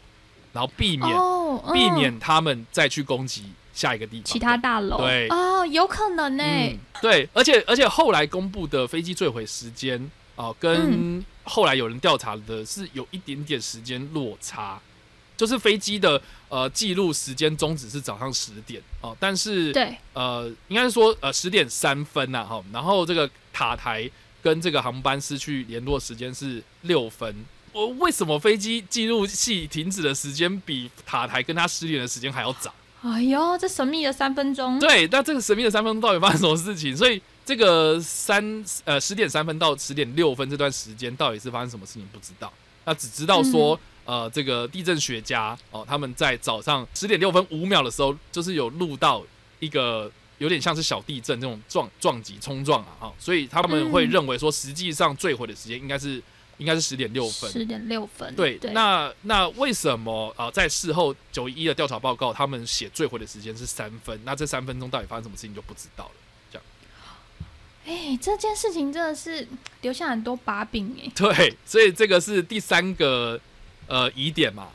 [0.54, 1.10] 然后避免、
[1.74, 3.46] 避免他们再去攻击
[3.76, 4.24] 下一个地方。
[4.26, 14.80] 其他大楼，对哦，有可能呢、嗯，对，而且而且后来公布的飞机坠毁时间啊、跟后来有人调查的是有一点点时间落差，
[15.38, 24.10] 就是飞机的呃记录时间终止是早上十点哦、但是对，呃应该是说呃十点三分呐、哈，然后这个塔台
[24.42, 27.46] 跟这个航班失去联络时间是六分。
[27.72, 32.74] 我为什么飞机记录器停止的时间比塔台跟它失联的时间还要早？
[33.06, 36.98] 哎呦，这神秘的三分钟，对，那这个神秘的三分钟到底发生什么事情？
[36.98, 42.52] 所以这个三呃十点三分到十点六分这段时间到底是发生什么事情不知道，
[42.84, 49.22] 那只知道说、呃这个地震学家哦他们在早上十点六分五秒的时候，就是有录到
[49.60, 54.10] 一个有点像是小地震这种撞撞击冲撞啊哈、所以他们会嗯。
[54.10, 56.22] 认为说实际上坠毁的时间应该是
[56.58, 64.20] 应该是十点六分，十点六分，对，对，那那为什么啊、呃在事后九一一的调查报告，他们写坠毁的时间是三分？
[64.24, 66.12] 那这三分钟到底发生什么事情就不知道了。
[66.52, 66.66] 这样
[67.86, 69.48] 哎，这件事情真的是
[69.82, 73.40] 留下很多把柄哎， 对，所以这个是第三个
[73.88, 74.70] 呃疑点嘛。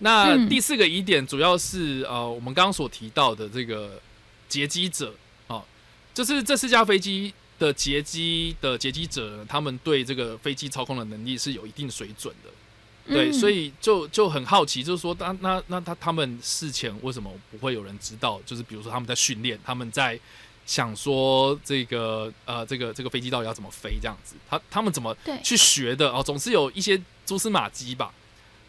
[0.00, 4.00] 那嗯第四个疑点主要是呃我们刚刚所提到的这个
[4.48, 5.14] 劫机者
[5.48, 5.62] 哦，
[6.14, 12.50] 就是这四架飞机的劫机的劫机者，他们对这个飞机操控的能力是有一定水准的。
[13.12, 18.40] 对，嗯所以就就很好奇，就是说，那那那他他们事前为什么不会有人知道？
[18.44, 20.18] 就是比如说他们在训练，他们在
[20.66, 26.22] 想说这个呃这个这个飞机到底要怎么飞这样子，他他们怎么去学的哦？
[26.22, 28.12] 总是有一些蛛丝马迹吧。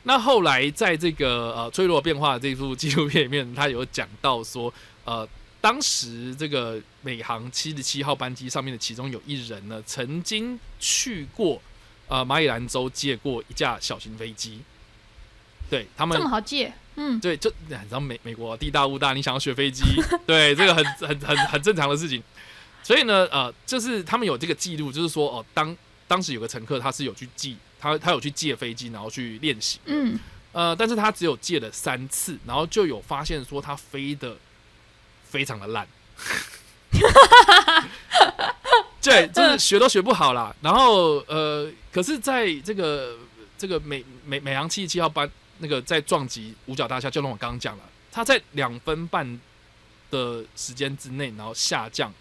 [0.04, 4.74] 那后来在这个呃《脆弱变化》这部纪录片里面，他有讲到说，
[5.04, 5.28] 呃，
[5.62, 11.62] 当时这个美航七十七号班机上面的其中有一人呢，曾经去过
[12.08, 14.62] 呃马里兰州借过一架小型飞机，
[15.70, 19.84] 对他们这么好借，嗯，对，就你知道美美国地大物大，你想要学飞机，
[20.26, 22.24] 对，这个很很很很正常的事情。
[22.82, 25.76] 所以呢，呃，就是他们有这个记录，就是说，哦，当
[26.08, 30.18] 当时有个乘客他是有去借，他他有去借飞机，然后去练习，嗯，
[30.54, 34.38] 呃，但是他只有借了三次，然后就有发现说他飞的
[35.30, 35.88] 非常的烂，
[39.02, 40.54] 对，就是学都学不好啦。
[40.62, 43.16] 然后呃，可是在这个
[43.58, 49.40] 这个美美美航七十七号班那个在撞击五角大厦，就像我刚刚讲了，他在两分半
[50.10, 52.12] 的时间之内，然后下降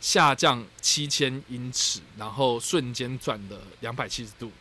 [0.00, 4.52] 下降七千英尺，然后瞬间转了两百七十度，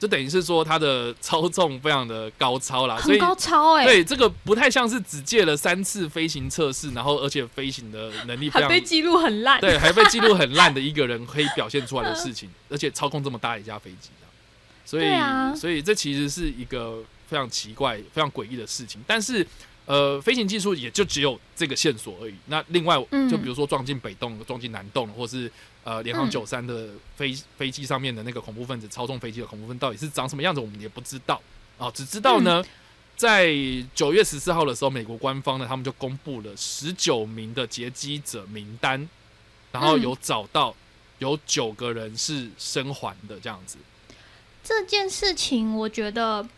[0.00, 14.08] 就等于是说它的操纵非常的高超啦，所以很高超哎、对这个不太像是只借了三次飞行测试，然后而且飞行的能力非常还被记录很烂，对，还被记录很烂的一个人可以表现出来的事情， 而且操控这么大一架飞机，
[14.86, 19.00] 所以、啊所以这其实是一个非常奇怪、非常诡异的事情。
[19.06, 19.46] 但是，
[19.90, 22.34] 呃，飞行技术也就只有这个线索而已。
[22.46, 25.50] 那另外，嗯就比如说撞进北洞、撞进南洞，或是
[25.82, 31.42] 呃联航嗯九三的飞、飞机上面的那个恐怖分子操纵飞机的恐怖分子到底是长什么样子，我们也不知道
[31.76, 32.64] 啊，只知道嗯呢。
[33.16, 33.52] 在
[33.94, 39.06] 九月十四号的时候，美国官方呢，他们就公布了十九名的劫机者名单，
[39.72, 40.74] 然后嗯有找到
[41.18, 43.76] 有九个人是生还的这样子。
[44.64, 46.48] 这件事情，我觉得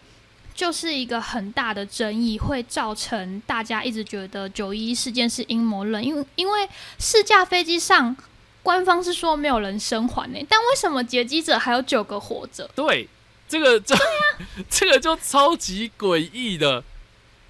[0.55, 8.15] 就是一个很大的争议，会造成大家一直觉得九一一事件是阴谋论，因为因为四架飞机上
[8.63, 12.71] 官方是说没有人生还呢、但为什么劫机者还有九个活着？
[12.75, 13.09] 对，
[13.49, 13.97] 这个这、
[14.71, 16.85] 这个就超级诡异的，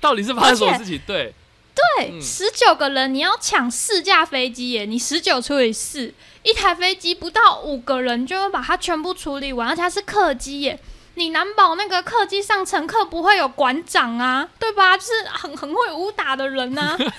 [0.00, 1.00] 到底是发生什么事情？
[1.07, 1.34] 对，
[1.74, 10.78] 对，嗯十九个人你要抢四架飞机耶，你十九除以四，一台飞机不到五个人就会把它全部处理完，而且它是客机耶。
[11.14, 14.96] 你难保那个客机上乘客不会有馆长啊，对吧？
[14.96, 17.12] 就是很很会武打的人呐、 就是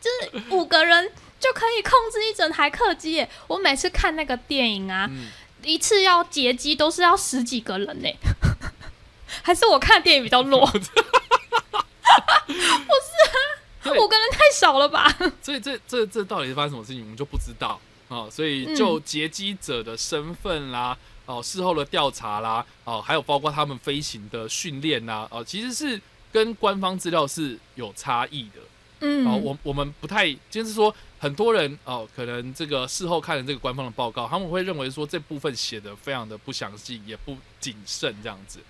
[0.00, 3.28] 就是五个人就可以控制一整台客机耶。
[3.46, 5.26] 我每次看那个电影啊，嗯，
[5.62, 8.08] 一次要劫机都是要十几个人呢，
[9.42, 10.66] 还是我看的电影比较弱？
[10.72, 10.90] 不是
[12.48, 15.12] 啊五个人太少了吧？
[15.42, 20.96] 所以这这这到底是发生什么事情，我们就不知道啊、所以嗯就劫机者的身份啦，
[21.26, 26.00] 哦、事后的调查啦，哦、还有包括他们飞行的训练啦，哦、其实是
[26.32, 28.60] 跟官方资料是有差异的。
[29.00, 38.60] 嗯，哦，我我们不太，就是说很多人哦，可能这个事后看了这个官方的报告，他们会认为说这部分写的非常的不详细，也不谨慎这样子，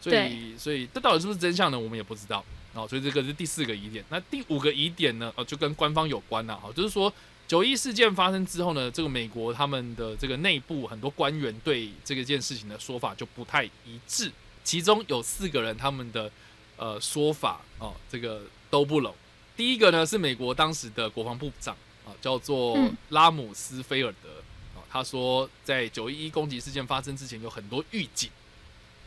[0.00, 1.78] 所以所以这到底是不是真相呢？
[1.78, 2.44] 我们也不知道。
[2.74, 4.02] 哦，所以这个是第四个疑点。
[4.08, 5.30] 那第五个疑点呢？
[5.36, 7.12] 哦，就跟官方有关了、哦，就是说
[7.52, 14.32] 九一事件发生之后呢，这个美国他们的这个内部很多官员对这个件事情的说法就不太一致，
[14.64, 16.32] 其中有四个人他们的
[16.78, 18.40] 呃说法哦，这个
[18.70, 19.14] 都不拢。
[19.54, 21.76] 第一个呢是美国当时的国防部长
[22.06, 24.30] 啊，叫做嗯拉姆斯菲尔德
[24.74, 28.30] 啊，他说在九一一攻击事件发生之前有很多预警，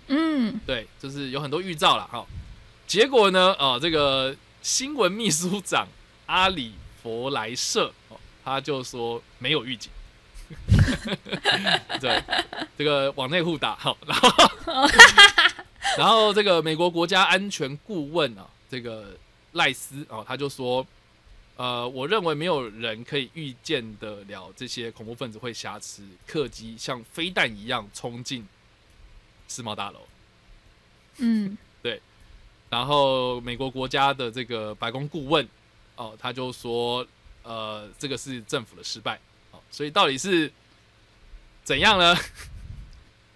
[0.05, 2.23] 嗯，对，就是有很多预兆了哈。
[2.85, 5.87] 结果呢，啊，这个新闻秘书长
[6.27, 9.91] 阿里佛莱舍哦，他就说没有预警。
[11.99, 12.23] 对，
[12.77, 14.29] 这个往内互打好，然后
[15.97, 19.17] 然后这个美国国家安全顾问啊，这个
[19.53, 20.85] 赖斯啊，他就说，
[21.55, 28.47] 呃，我认为没有人可以预见得了这些恐怖分子会挟持客机像飞弹一样冲进
[29.47, 29.99] 世贸大楼。
[31.17, 31.99] 嗯，对
[32.69, 35.47] 然后美国国家的这个白宫顾问
[35.95, 37.07] 哦，他就说，
[37.45, 39.19] 呃，这个是政府的失败
[39.51, 40.51] 哦，所以到底是
[41.63, 42.17] 怎样呢？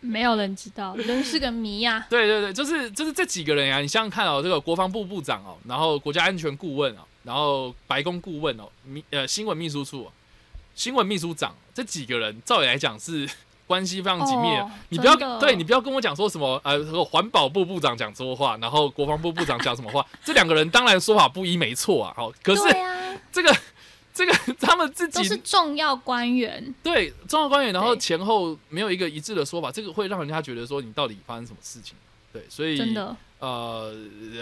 [0.01, 10.12] 没有人知道， 人是个谜呀、对对对，就是就是这几个人啊，你想想看哦，这个国防部部长哦，然后国家安全顾问哦，然后白宫顾问哦，秘呃新闻秘书处、哦、
[10.74, 13.30] 新闻秘书长这几个人，照理来讲是
[13.68, 14.62] 关系非常紧密的。
[14.62, 22.14] 哦你不要对你不要跟我讲说什么呃，这个环保部部长讲错话，然后国防部部长讲什么话，这两个人当然说法不一没错啊。
[22.16, 23.53] 好，可是啊，这个
[24.20, 31.96] 这个 他们自己都是重要官员，对重要官员，然后前后没有一个一致的说法，这个会让人家觉得说你到底发生什么事情？
[32.34, 33.96] 对，所以真的，呃，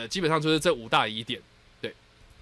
[0.09, 1.39] 基本上就是这五大疑点。
[1.79, 1.93] 对，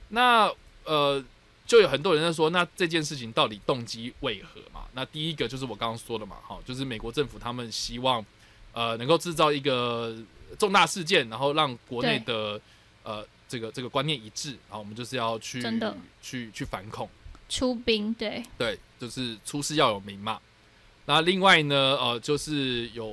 [0.08, 0.50] 那
[0.86, 1.22] 呃，
[1.68, 4.86] 就有很多人在说，那这件事情到底动机为何嘛？
[4.94, 8.26] 那第一个就是我刚刚说的嘛，哈，就是美国政府他们希望
[8.72, 10.16] 呃能够制造一个
[10.58, 12.62] 重大事件，然后让国内的
[13.04, 17.10] 呃这个这个观念一致，然后我们就是要去真的去去反恐。
[17.50, 20.40] 出兵，对，对，就是出事要有名嘛。
[21.08, 23.06] 那另外呢，呃，就是有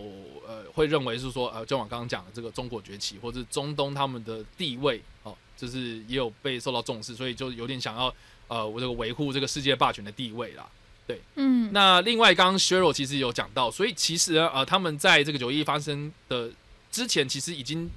[0.49, 8.15] 呃会认为是说，呃，就我刚刚讲的这个中国崛起，或者中东他们的地位哦，就是也有被受到重视，所以就有点想要
[8.49, 10.67] 呃，我这个维护这个世界霸权的地位啦。
[11.07, 16.51] 对嗯，那另外，刚刚 Sheryl 其实有讲到，所以其实呃，他们在这个九一发生的
[16.91, 17.91] 之前，其实已经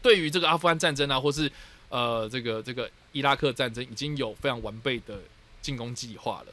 [0.00, 1.50] 对于这个阿富汗战争啊，或是
[1.88, 5.18] 呃这个这个伊拉克战争，已经有非常完备的
[5.64, 6.52] 进攻计划了。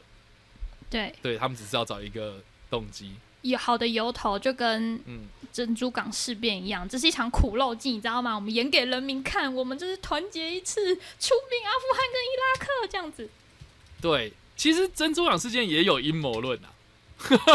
[0.89, 8.33] 对，对他们只是要找一个动机，有好的由头，就跟嗯，珍珠港事变一样，这是一场苦肉计，你知道吗？
[8.35, 13.29] 我们演给人民看，我们就是团结一次，出兵阿富汗跟伊拉克这样子。
[14.01, 14.33] 对。
[14.57, 16.69] 其实珍珠港事件也有阴谋论啊，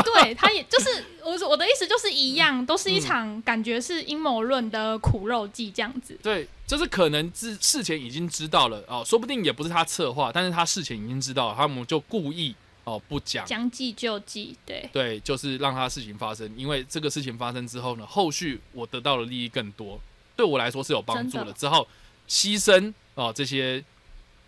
[0.03, 6.19] 对，他也就是我我的意思就是一样，都是一嗯场感觉是阴谋论的苦肉计这样子。
[6.21, 12.55] 对，就是可能之事前已经知道了哦，说不定也不是他策划，但是他事前已经知道了，他们就故意
[12.85, 20.01] 哦不讲，将计就计，对，对，就是让他事情发生，因为这个事情发生之后呢，后续我得到的利益更多，
[20.35, 21.87] 对我来说是有帮助的，之后
[22.29, 23.83] 牺牲哦这些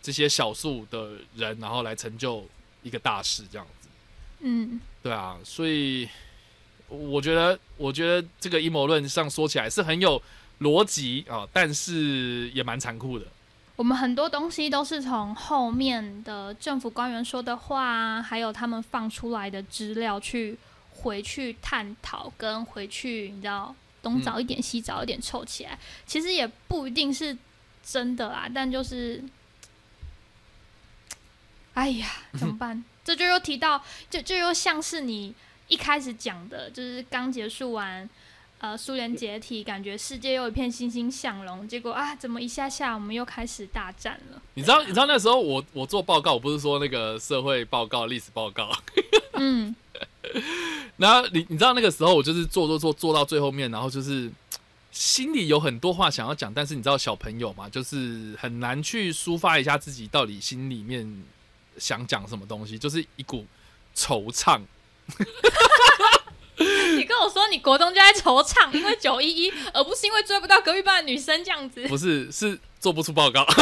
[0.02, 2.44] 这些少数的人，然后来成就
[2.82, 3.88] 一个大事，这样子。
[4.40, 6.08] 嗯，对啊，所以
[6.88, 10.20] 我觉得，我觉得这个阴谋论上说起来是很有
[10.60, 13.26] 逻辑啊，但是也蛮残酷的。
[13.76, 20.58] 我们很多东西都是从后面的政府官员说的话啊，还有他们放出来的资料去
[20.90, 27.38] 回去探讨，跟回去你知道东找一点西找一点凑起来，其实也不一定是
[27.84, 29.22] 真的啦，但就是，
[31.74, 32.82] 哎呀，怎么办？
[33.04, 33.80] 这就又提到，
[34.10, 35.32] 就就又像是你
[35.68, 38.10] 一开始讲的，就是刚结束完。
[38.60, 41.66] 呃，苏联解体，感觉世界又一片欣欣向荣。
[41.68, 44.42] 结果啊，怎么一下下我们又开始大战了？
[44.54, 48.68] 你知道，你知道那时候我我做报告，我不是说那个社会报告、历史报告，
[49.34, 49.72] 嗯，
[50.96, 54.28] 然后你你知道那个时候我就是做做做做到最后面，然后就是
[54.90, 61.22] 心里有很多话想要讲，但是你知道小朋友嘛，就是很难去抒发一下自己到底心里面
[61.76, 63.46] 想讲什么东西，就是一股
[63.94, 64.60] 惆怅。
[66.96, 73.44] 你跟我说你国中就在惆怅，因为九一一，而不是因为追不到隔壁班的女生这样子，不是，是做不出报告。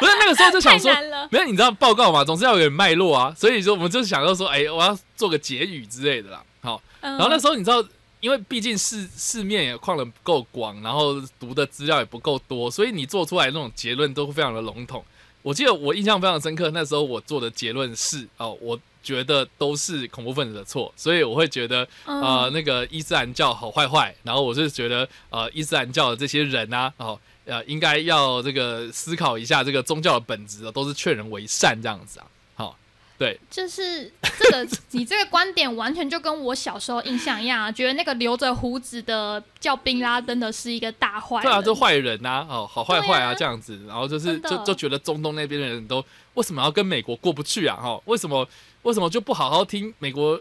[0.00, 0.92] 不是那个时候就想说。
[1.30, 6.42] 没有你知道报告嘛，总是要有点脉络啊，所以说我们就想到说，哎、我要做个结语之类的啦。
[6.60, 7.84] 好，然然后那时候你知道，
[8.20, 15.04] 因为毕竟市市面也框的不够广，然后读的资料也不够多，所以你做出来那种结论都非常的笼统。
[15.42, 32.26] 我记得我印象非常深刻，那时候我做的结论是，哦，我觉得都是恐怖分子的错，所以我会觉得嗯呃，那个伊斯兰教好坏坏，然后我是觉得呃，伊斯兰教的这些人啊，哦，呃，应该要这个思考一下这个宗教的本质啊，都是劝人为善这样子啊。
[32.54, 32.76] 好、
[33.16, 41.44] 对，就是这个，你这个观点完全就跟我小时候印象一样啊，觉得那个留着胡子的叫宾拉登的是一个大坏人。
[41.44, 46.04] 对啊，就坏人呐、哦，好坏坏啊啊这样子，然后就是就就觉得中东那边的人都
[46.34, 47.74] 为什么要跟美国过不去啊？
[47.74, 48.46] 哈、为什么
[48.82, 50.40] 为什么就不好好听美国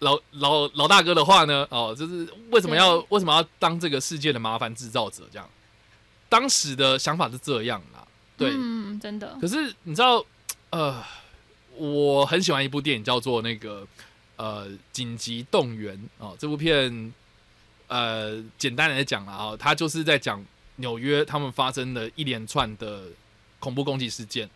[0.00, 1.66] 老老老大哥的话呢？
[1.70, 5.48] 哦，就是为什么要为什么要当这个世界的麻烦制造者这样？
[6.28, 8.04] 当时的想法是这样啦，
[8.36, 8.50] 对。
[8.52, 10.24] 嗯，真的，可是你知道，
[10.70, 11.02] 呃，
[11.76, 13.86] 我很喜欢一部电影叫做那个
[14.34, 17.12] 呃《紧急动员》哦，这部片
[17.86, 20.44] 呃简单来讲了啊，它就是在讲
[20.76, 23.04] 纽约他们发生的一连串的
[23.60, 24.50] 恐怖攻击事件，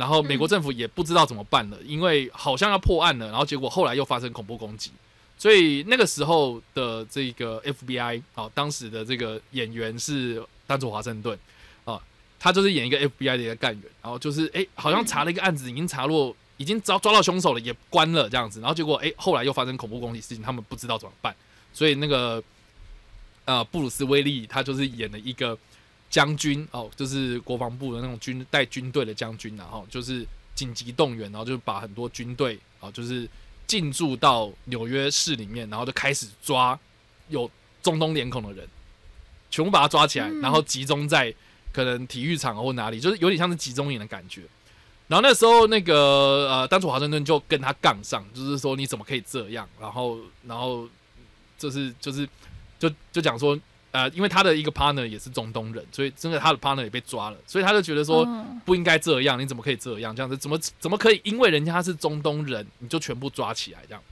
[0.00, 4.90] 然后美国政府也不知道怎么办了，因为好像要破案了，然后结果后来又发生恐怖攻击。
[5.36, 11.38] 所以那个时候的这个 FBI 啊、当时的这个演员是丹佐华盛顿
[11.84, 12.00] 啊、
[12.38, 21.34] 他就是演一个 FBI 的一个干员，然后就是哎、诶好像查了一个案子，已经查落，已经抓抓到凶手了，也关了这样子，然后结果哎、诶后来又发生恐怖攻击事情，他们不知道怎么办，
[21.72, 22.42] 所以那个
[23.44, 25.56] 呃布鲁斯威利他就是演了一个
[26.10, 33.28] 将军哦，就是国防部的那种军带军队的将军、然后就是紧急动员，然后就把很多军队啊、就是
[33.64, 36.76] 进驻到纽约市里面，然后就开始抓
[37.28, 37.48] 有
[37.80, 38.66] 中东脸孔的人，
[39.50, 41.32] 全部把他抓起来，嗯然后集中在
[41.72, 44.42] 可能体育场或哪里，就是有点像是集中营的感觉。
[45.06, 49.68] 然后那时候那个呃，当初华盛顿就跟他杠上，就是说你怎么可以这样？
[49.80, 50.88] 然后然后
[51.56, 52.28] 就是就是
[52.80, 53.56] 就就讲说。
[53.92, 60.14] 呃，因为他的一个 partner 也是中东人，所以真的他的 partner 也被抓了，所以他就觉得说嗯不应该这样，你怎么可以这样？
[60.14, 61.20] 这样子怎么怎么可以？
[61.24, 64.02] 因为人家是中东人，你就全部抓起来这样？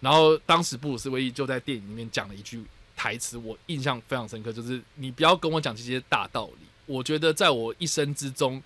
[0.00, 2.64] 然后当时布鲁斯威利就在电影里面讲了一句
[2.96, 6.66] 台词，我印象非常深刻，就是你不要跟我讲这些大道理。
[6.86, 8.60] 我觉得在我一生之中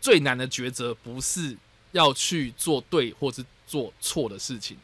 [0.00, 1.56] 最难的抉择，不是
[1.92, 4.76] 要去做对或是做错的事情。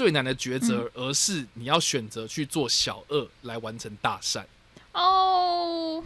[0.00, 4.46] 最难的抉择，而是你要选择去做小恶来完成大善。
[4.94, 6.02] 哦，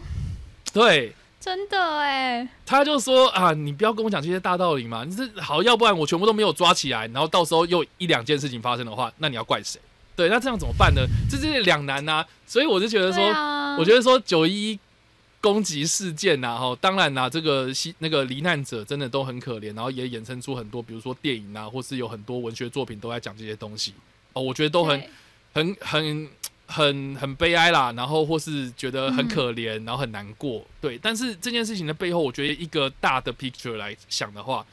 [0.73, 9.79] 对，真的哎，他就说啊，你不要跟我讲这些大道理嘛，你这好，要不然我全部都没有抓起来，然后到时候又一两件事情发生的话，那你要怪谁？
[10.13, 11.01] 对，那这样怎么办呢？
[11.31, 14.77] 这就是两难呐、所以我就觉得说，啊，我觉得说九一
[15.45, 23.93] 攻击事件呐、哈，当然啦、这个西那个罹难者真的都很可怜，然后也衍生出很多，比如说电影啊，或是有很多文学作品都在讲这些东西
[24.33, 25.03] 哦，我觉得都很
[25.53, 26.27] 很很
[26.65, 30.97] 很很悲哀啦，然后或是觉得很可怜，然后很难过，对。
[30.97, 34.65] 但是这件事情的背后，我觉得一个大的 picture 来想的话，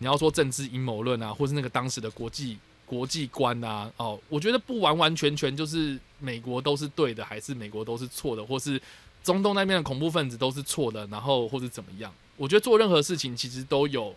[0.00, 8.78] 你要说政治阴谋论啊，或是那个当时的国际国际观啊，哦，我觉得不完完全全就是美国都是对的，还是美国都是错的，或是
[9.22, 12.12] 中东那边的恐怖分子都是错的，然后或者怎么样？
[12.36, 14.14] 我觉得做任何事情其实都有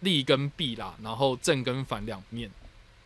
[0.00, 2.50] 利跟弊啦，然后正跟反两面。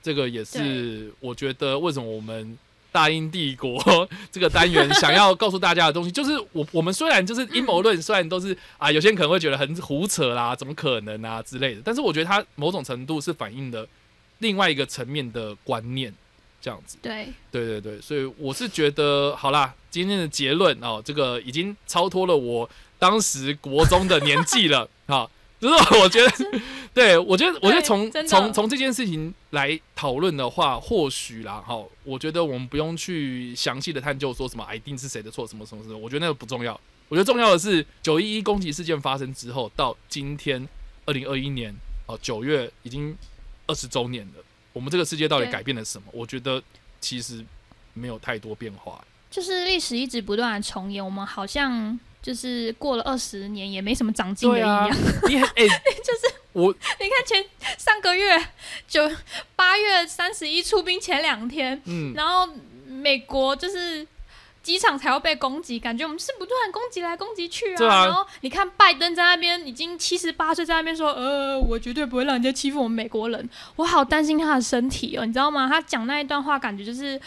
[0.02, 2.56] 这个也是我觉得为什么我们
[2.92, 13.86] 大英帝国这个单元想要告诉大家的东西，就是我我们虽然就是阴谋论，虽然都是啊，有些人可能会觉得很胡扯啦，怎么可能啊之类的，但是我觉得它某种程度是反映了
[14.38, 16.14] 另外一个层面的观念，
[16.62, 16.96] 这样子。
[17.02, 22.68] 对，对对对，所以我是觉得，好啦，今天的结论哦，这个已经超脱了我
[22.98, 25.28] 当时国中的年纪了 啊。
[25.58, 26.60] 就是我觉得，
[26.92, 36.78] 对我觉得，我觉得从从从这件事情来讨论的话，或许啦，哈，我觉得我们不用去详细的探究说什么一定是谁的错，什么什么什么，我觉得那个不重要。
[37.08, 40.68] 我觉得重要的是九一一攻击事件发生之后，到今天
[41.06, 41.74] 二零二一年
[42.04, 43.16] 哦九月已经
[43.66, 44.44] 二十周年了，
[44.74, 46.08] 我们这个世界到底改变了什么？
[46.12, 46.62] 我觉得
[47.00, 47.42] 其实
[47.94, 49.02] 没有太多变化。
[49.30, 54.88] 就是历史一直不断的重演，我们好像就是过了二十年也没什么长进的一样。，
[55.28, 55.66] 你很哎，
[56.04, 57.44] 就是我你看前
[57.76, 58.42] 上个月
[58.88, 59.10] 九
[59.54, 62.48] 八月三十一出兵前两天，嗯，然后
[62.88, 64.06] 美国就是
[64.62, 67.86] 机场才要被攻击，感觉我们是不断攻击来攻击去啊。
[67.86, 75.68] 啊然后你看拜登在那边已经七十八岁，在那边说，呃，我绝对不会让人家欺负我们美国人，我好担心他的身体哦，你知道吗？
[75.68, 77.20] 他讲那一段话，感觉就是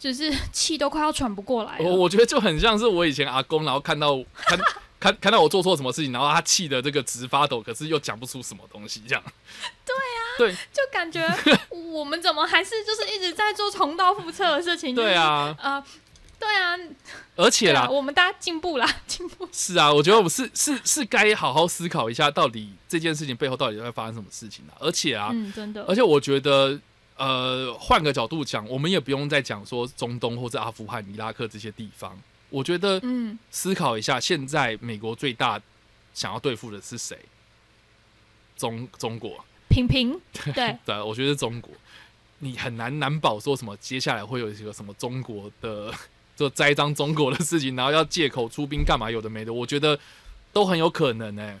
[0.00, 1.84] 就是 气都快要喘不过来了。
[1.84, 4.58] 我我觉得就很像是我以前阿公，然后看到看
[4.98, 9.22] 看看到我做错什么事情，然后他气的这个直发抖，可是又讲不出什么东西，这样。
[9.84, 11.22] 对啊，对就感觉
[11.70, 14.94] 我们怎么还是就是一直在做重蹈覆辙的事情？
[14.94, 15.84] 对，啊，呃，
[16.38, 16.74] 对啊，
[17.36, 19.46] 而且啦啊，，我们大家进步啦，进步。
[19.52, 24.72] 是啊，我觉得我们是是是该好好思考一下，到底这件事情背后到底在发生什么事情啊？
[24.80, 26.78] 而且啊，嗯，真的而，且我觉得，
[27.20, 32.18] 呃，换个角度讲，我们也不用再讲说中东或者阿富汗、伊拉克这些地方。
[32.48, 35.60] 我觉得嗯，思考一下，现在美国最大
[36.14, 37.18] 想要对付的是谁？
[38.56, 40.18] 中中国，平平，
[40.54, 41.70] 对，对，我觉得是中国。
[42.38, 45.92] 你很难难保说什么接下来会有一个什么中国的
[46.34, 49.98] 就栽赃中国的事情，然后要借口出兵干嘛有的没的，我觉得
[50.54, 51.60] 都很有可能呢、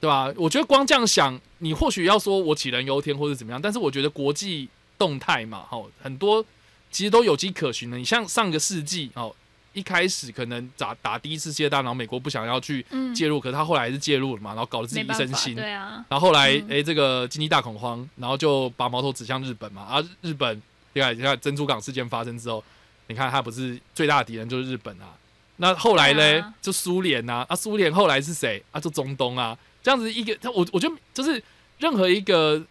[0.00, 0.32] 对吧？
[0.36, 4.66] 我觉得光这样想，你或许要说我杞人忧天或者怎么样，但是我觉得国际
[4.98, 6.44] 动态嘛，哈，很多
[6.90, 7.96] 其实都有迹可循的。
[7.96, 9.34] 你像上个世纪哦，
[9.72, 15.54] 一开始可能打打第一次世界大战，然后美国不想要去嗯，介入，可是他后来还是介入了嘛，然后搞得自己一身腥。
[15.54, 19.82] 对啊，然后后来，嗯哎、这个经济大恐慌，然后就把矛头指向日本嘛。
[19.82, 20.60] 啊，日本，
[20.92, 22.64] 对啊，你看珍珠港事件发生之后，
[23.06, 25.14] 你看他不是最大的敌人就是日本啊。
[25.60, 28.80] 那后来呢，啊就苏联呐，啊，苏联后来是谁啊？
[28.80, 31.42] 就中东啊，这样子一个，他我我觉得就是
[31.78, 32.62] 任何一个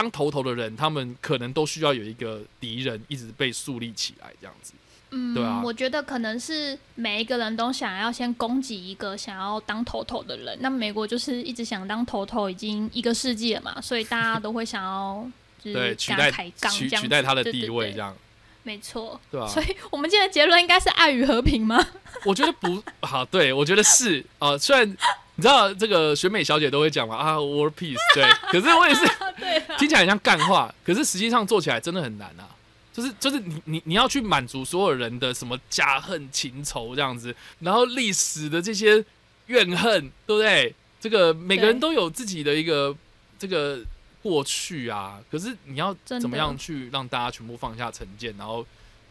[0.00, 4.72] 当头头的人，他们可能都需要有一个敌人一直被树立起来，这样子。
[5.10, 10.56] 嗯，对啊我觉得可能是每一个人都想要先攻击一个想要当头头的人。
[10.62, 15.30] 那美国就是一直想当头头，已经一个世纪了嘛，所以大家都会想要
[15.62, 16.30] 就对，是取代
[16.70, 18.16] 取取代他的地位，这样
[18.62, 19.20] 没错。
[19.30, 21.84] 对啊、所以我们今天的结论应该是爱与和平吗？
[22.24, 24.96] 我觉得不好，对我觉得是啊、虽然
[25.40, 28.22] 你知道这个选美小姐都会讲嘛啊，war peace，对，
[28.52, 29.00] 可是我也是
[29.40, 32.46] 对啊，听起来很像干话，可是实际上做起来真的很难啊。
[32.92, 39.02] 就是就是你你你要去满足所有人的什么家恨情仇这样子，然后历史的这些
[39.46, 40.74] 怨恨，对不对？
[41.00, 42.94] 这个每个人都有自己的一个
[43.38, 43.78] 这个
[44.22, 48.66] 过去啊，可是你要怎么样去让大家全部放下成见，然后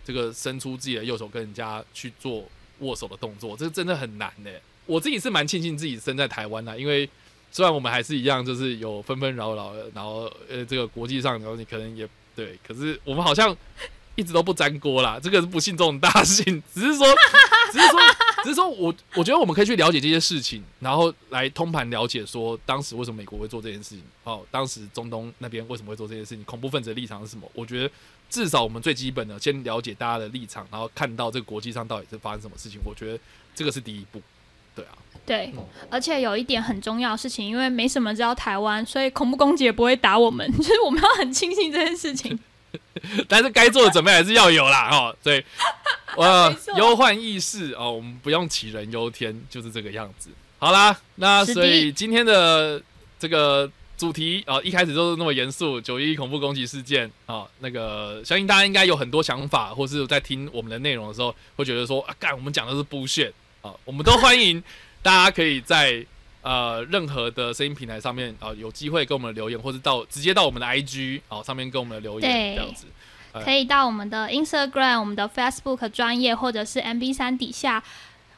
[0.06, 2.44] 这个伸出自己的右手跟人家去做
[2.82, 4.52] 握手的动作，这个真的很难的。
[4.90, 7.08] 我自己是蛮庆幸自己生在台湾的，因为
[7.52, 13.56] 虽然我们还是一样，就是有纷纷扰扰，然后呃，这个国际上，然后你可能也对，可是我们好像
[14.16, 17.06] 一直都不沾锅啦，这个是不幸中的大幸，只是说，
[17.72, 18.00] 只是说，
[18.44, 27.50] 只是说我我觉得我们可以去了解这些事情，然后来通盘了解说当时为什么美国会做这件事情，哦，当时中东那边为什么会做这件事情，恐怖分子的立场是什么？
[27.54, 27.92] 我觉得
[28.30, 33.20] 至少我们最基本的先了解大家的立场，然后看到这个国际上到底是发生什么事情，我觉得
[33.56, 34.22] 这个是第一步。
[34.80, 42.40] 对啊，对嗯，而且有一点很重要的事情，因为没什么知道台湾，所以恐怖攻击也不会打我们， 就是我们要很庆幸这件事情。
[43.28, 45.44] 但是该做的准备还是要有啦， 哦，对，
[46.78, 50.30] 忧患意识哦，我们不用杞人忧天，就是这个样子。
[50.60, 52.80] 好啦，那所以今天的
[53.18, 63.32] 这个主题啊、哦，一开始就是那么严肃，九一恐怖攻击事件啊、哦，那个相信大家应该有很多想法，或是在听我们的内容的时候，会觉得说啊，干，我们讲的是 bullshit
[63.62, 64.64] 啊，我们都欢迎
[65.02, 66.06] 大家可以在。
[66.42, 72.86] 呃，任何的声音平台上面啊、有机会跟我们留言，或是到直接到我们的 IG 啊、上面跟我们留言这样子。
[73.34, 77.84] 呃可以到我们的 Instagram、我们的 Facebook 专业，或者是 MB 三底下，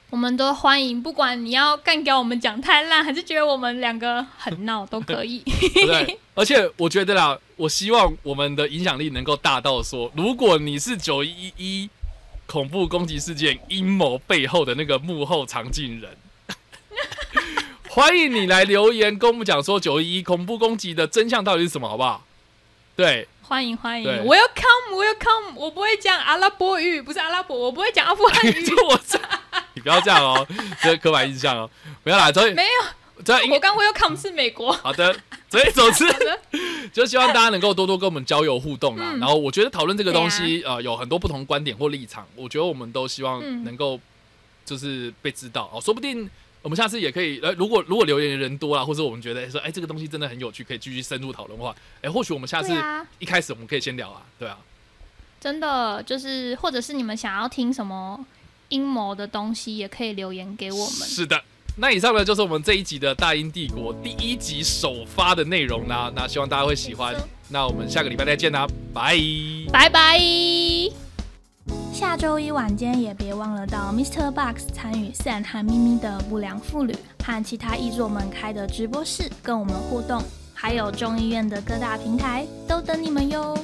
[0.09, 1.01] 我们都欢迎。
[1.01, 5.43] 不管你要干掉我们讲太烂，还是觉得我们两个很闹，都可以。
[5.85, 6.19] 对？
[6.33, 11.87] 而且我觉得啦，我希望我们的影响力能够大到说，如果你是九一一
[12.51, 16.17] 恐怖攻击事件阴谋背后的那个幕后藏镜人，
[17.87, 22.25] 欢迎你来留言跟我们讲说九一一恐怖攻击的真相到底是什么，好不好？
[22.93, 25.55] 对，欢迎欢迎对，Welcome Welcome。
[25.55, 28.61] 我不会讲阿拉伯语，不是阿拉伯，我不会讲阿富汗语。
[28.65, 29.17] 这 我这
[29.73, 30.45] 你不要这样哦，
[30.83, 31.69] 这刻板印象哦，
[32.03, 32.69] 不要啦，所以没有，
[33.23, 34.71] 这 我刚 Welcome 是美国。
[34.73, 35.15] 好的，
[35.49, 36.05] 所以总之
[36.93, 39.11] 就希望大家能够多多跟我们交友互动啦。
[39.13, 43.99] 嗯然后我觉得讨论这个东西，呃，有很多不同观点或立场，我觉得我们都希望嗯能够
[44.65, 46.29] 就是被知道哦，说不定。
[46.63, 52.71] 我们下次也可以，呃，如果如果留言的人多了，或者我们觉得说，哎、这个东西真的很有趣，可以继续深入讨论的话，哎、或许我们下次
[53.17, 54.59] 一开始我们可以先聊啊，对啊，
[55.39, 58.23] 真的就是，或者是你们想要听什么
[58.69, 61.07] 阴谋的东西，也可以留言给我们。
[61.07, 61.43] 是的。
[61.77, 67.15] 那以上呢就是我们这一集的大英帝国第一集首发的内容啦，那希望大家会喜欢。
[67.49, 69.17] 那我们下个礼拜再见啦，拜。
[69.71, 70.19] 拜拜。
[71.93, 74.31] 下周一晚间也别忘了到 Mr.
[74.31, 80.23] Box 参与 Sam 和咪咪的不良妇女和其他译作们开的直播室，跟我们互动。
[80.53, 83.57] 还有众议院的各大平台都等你们哟。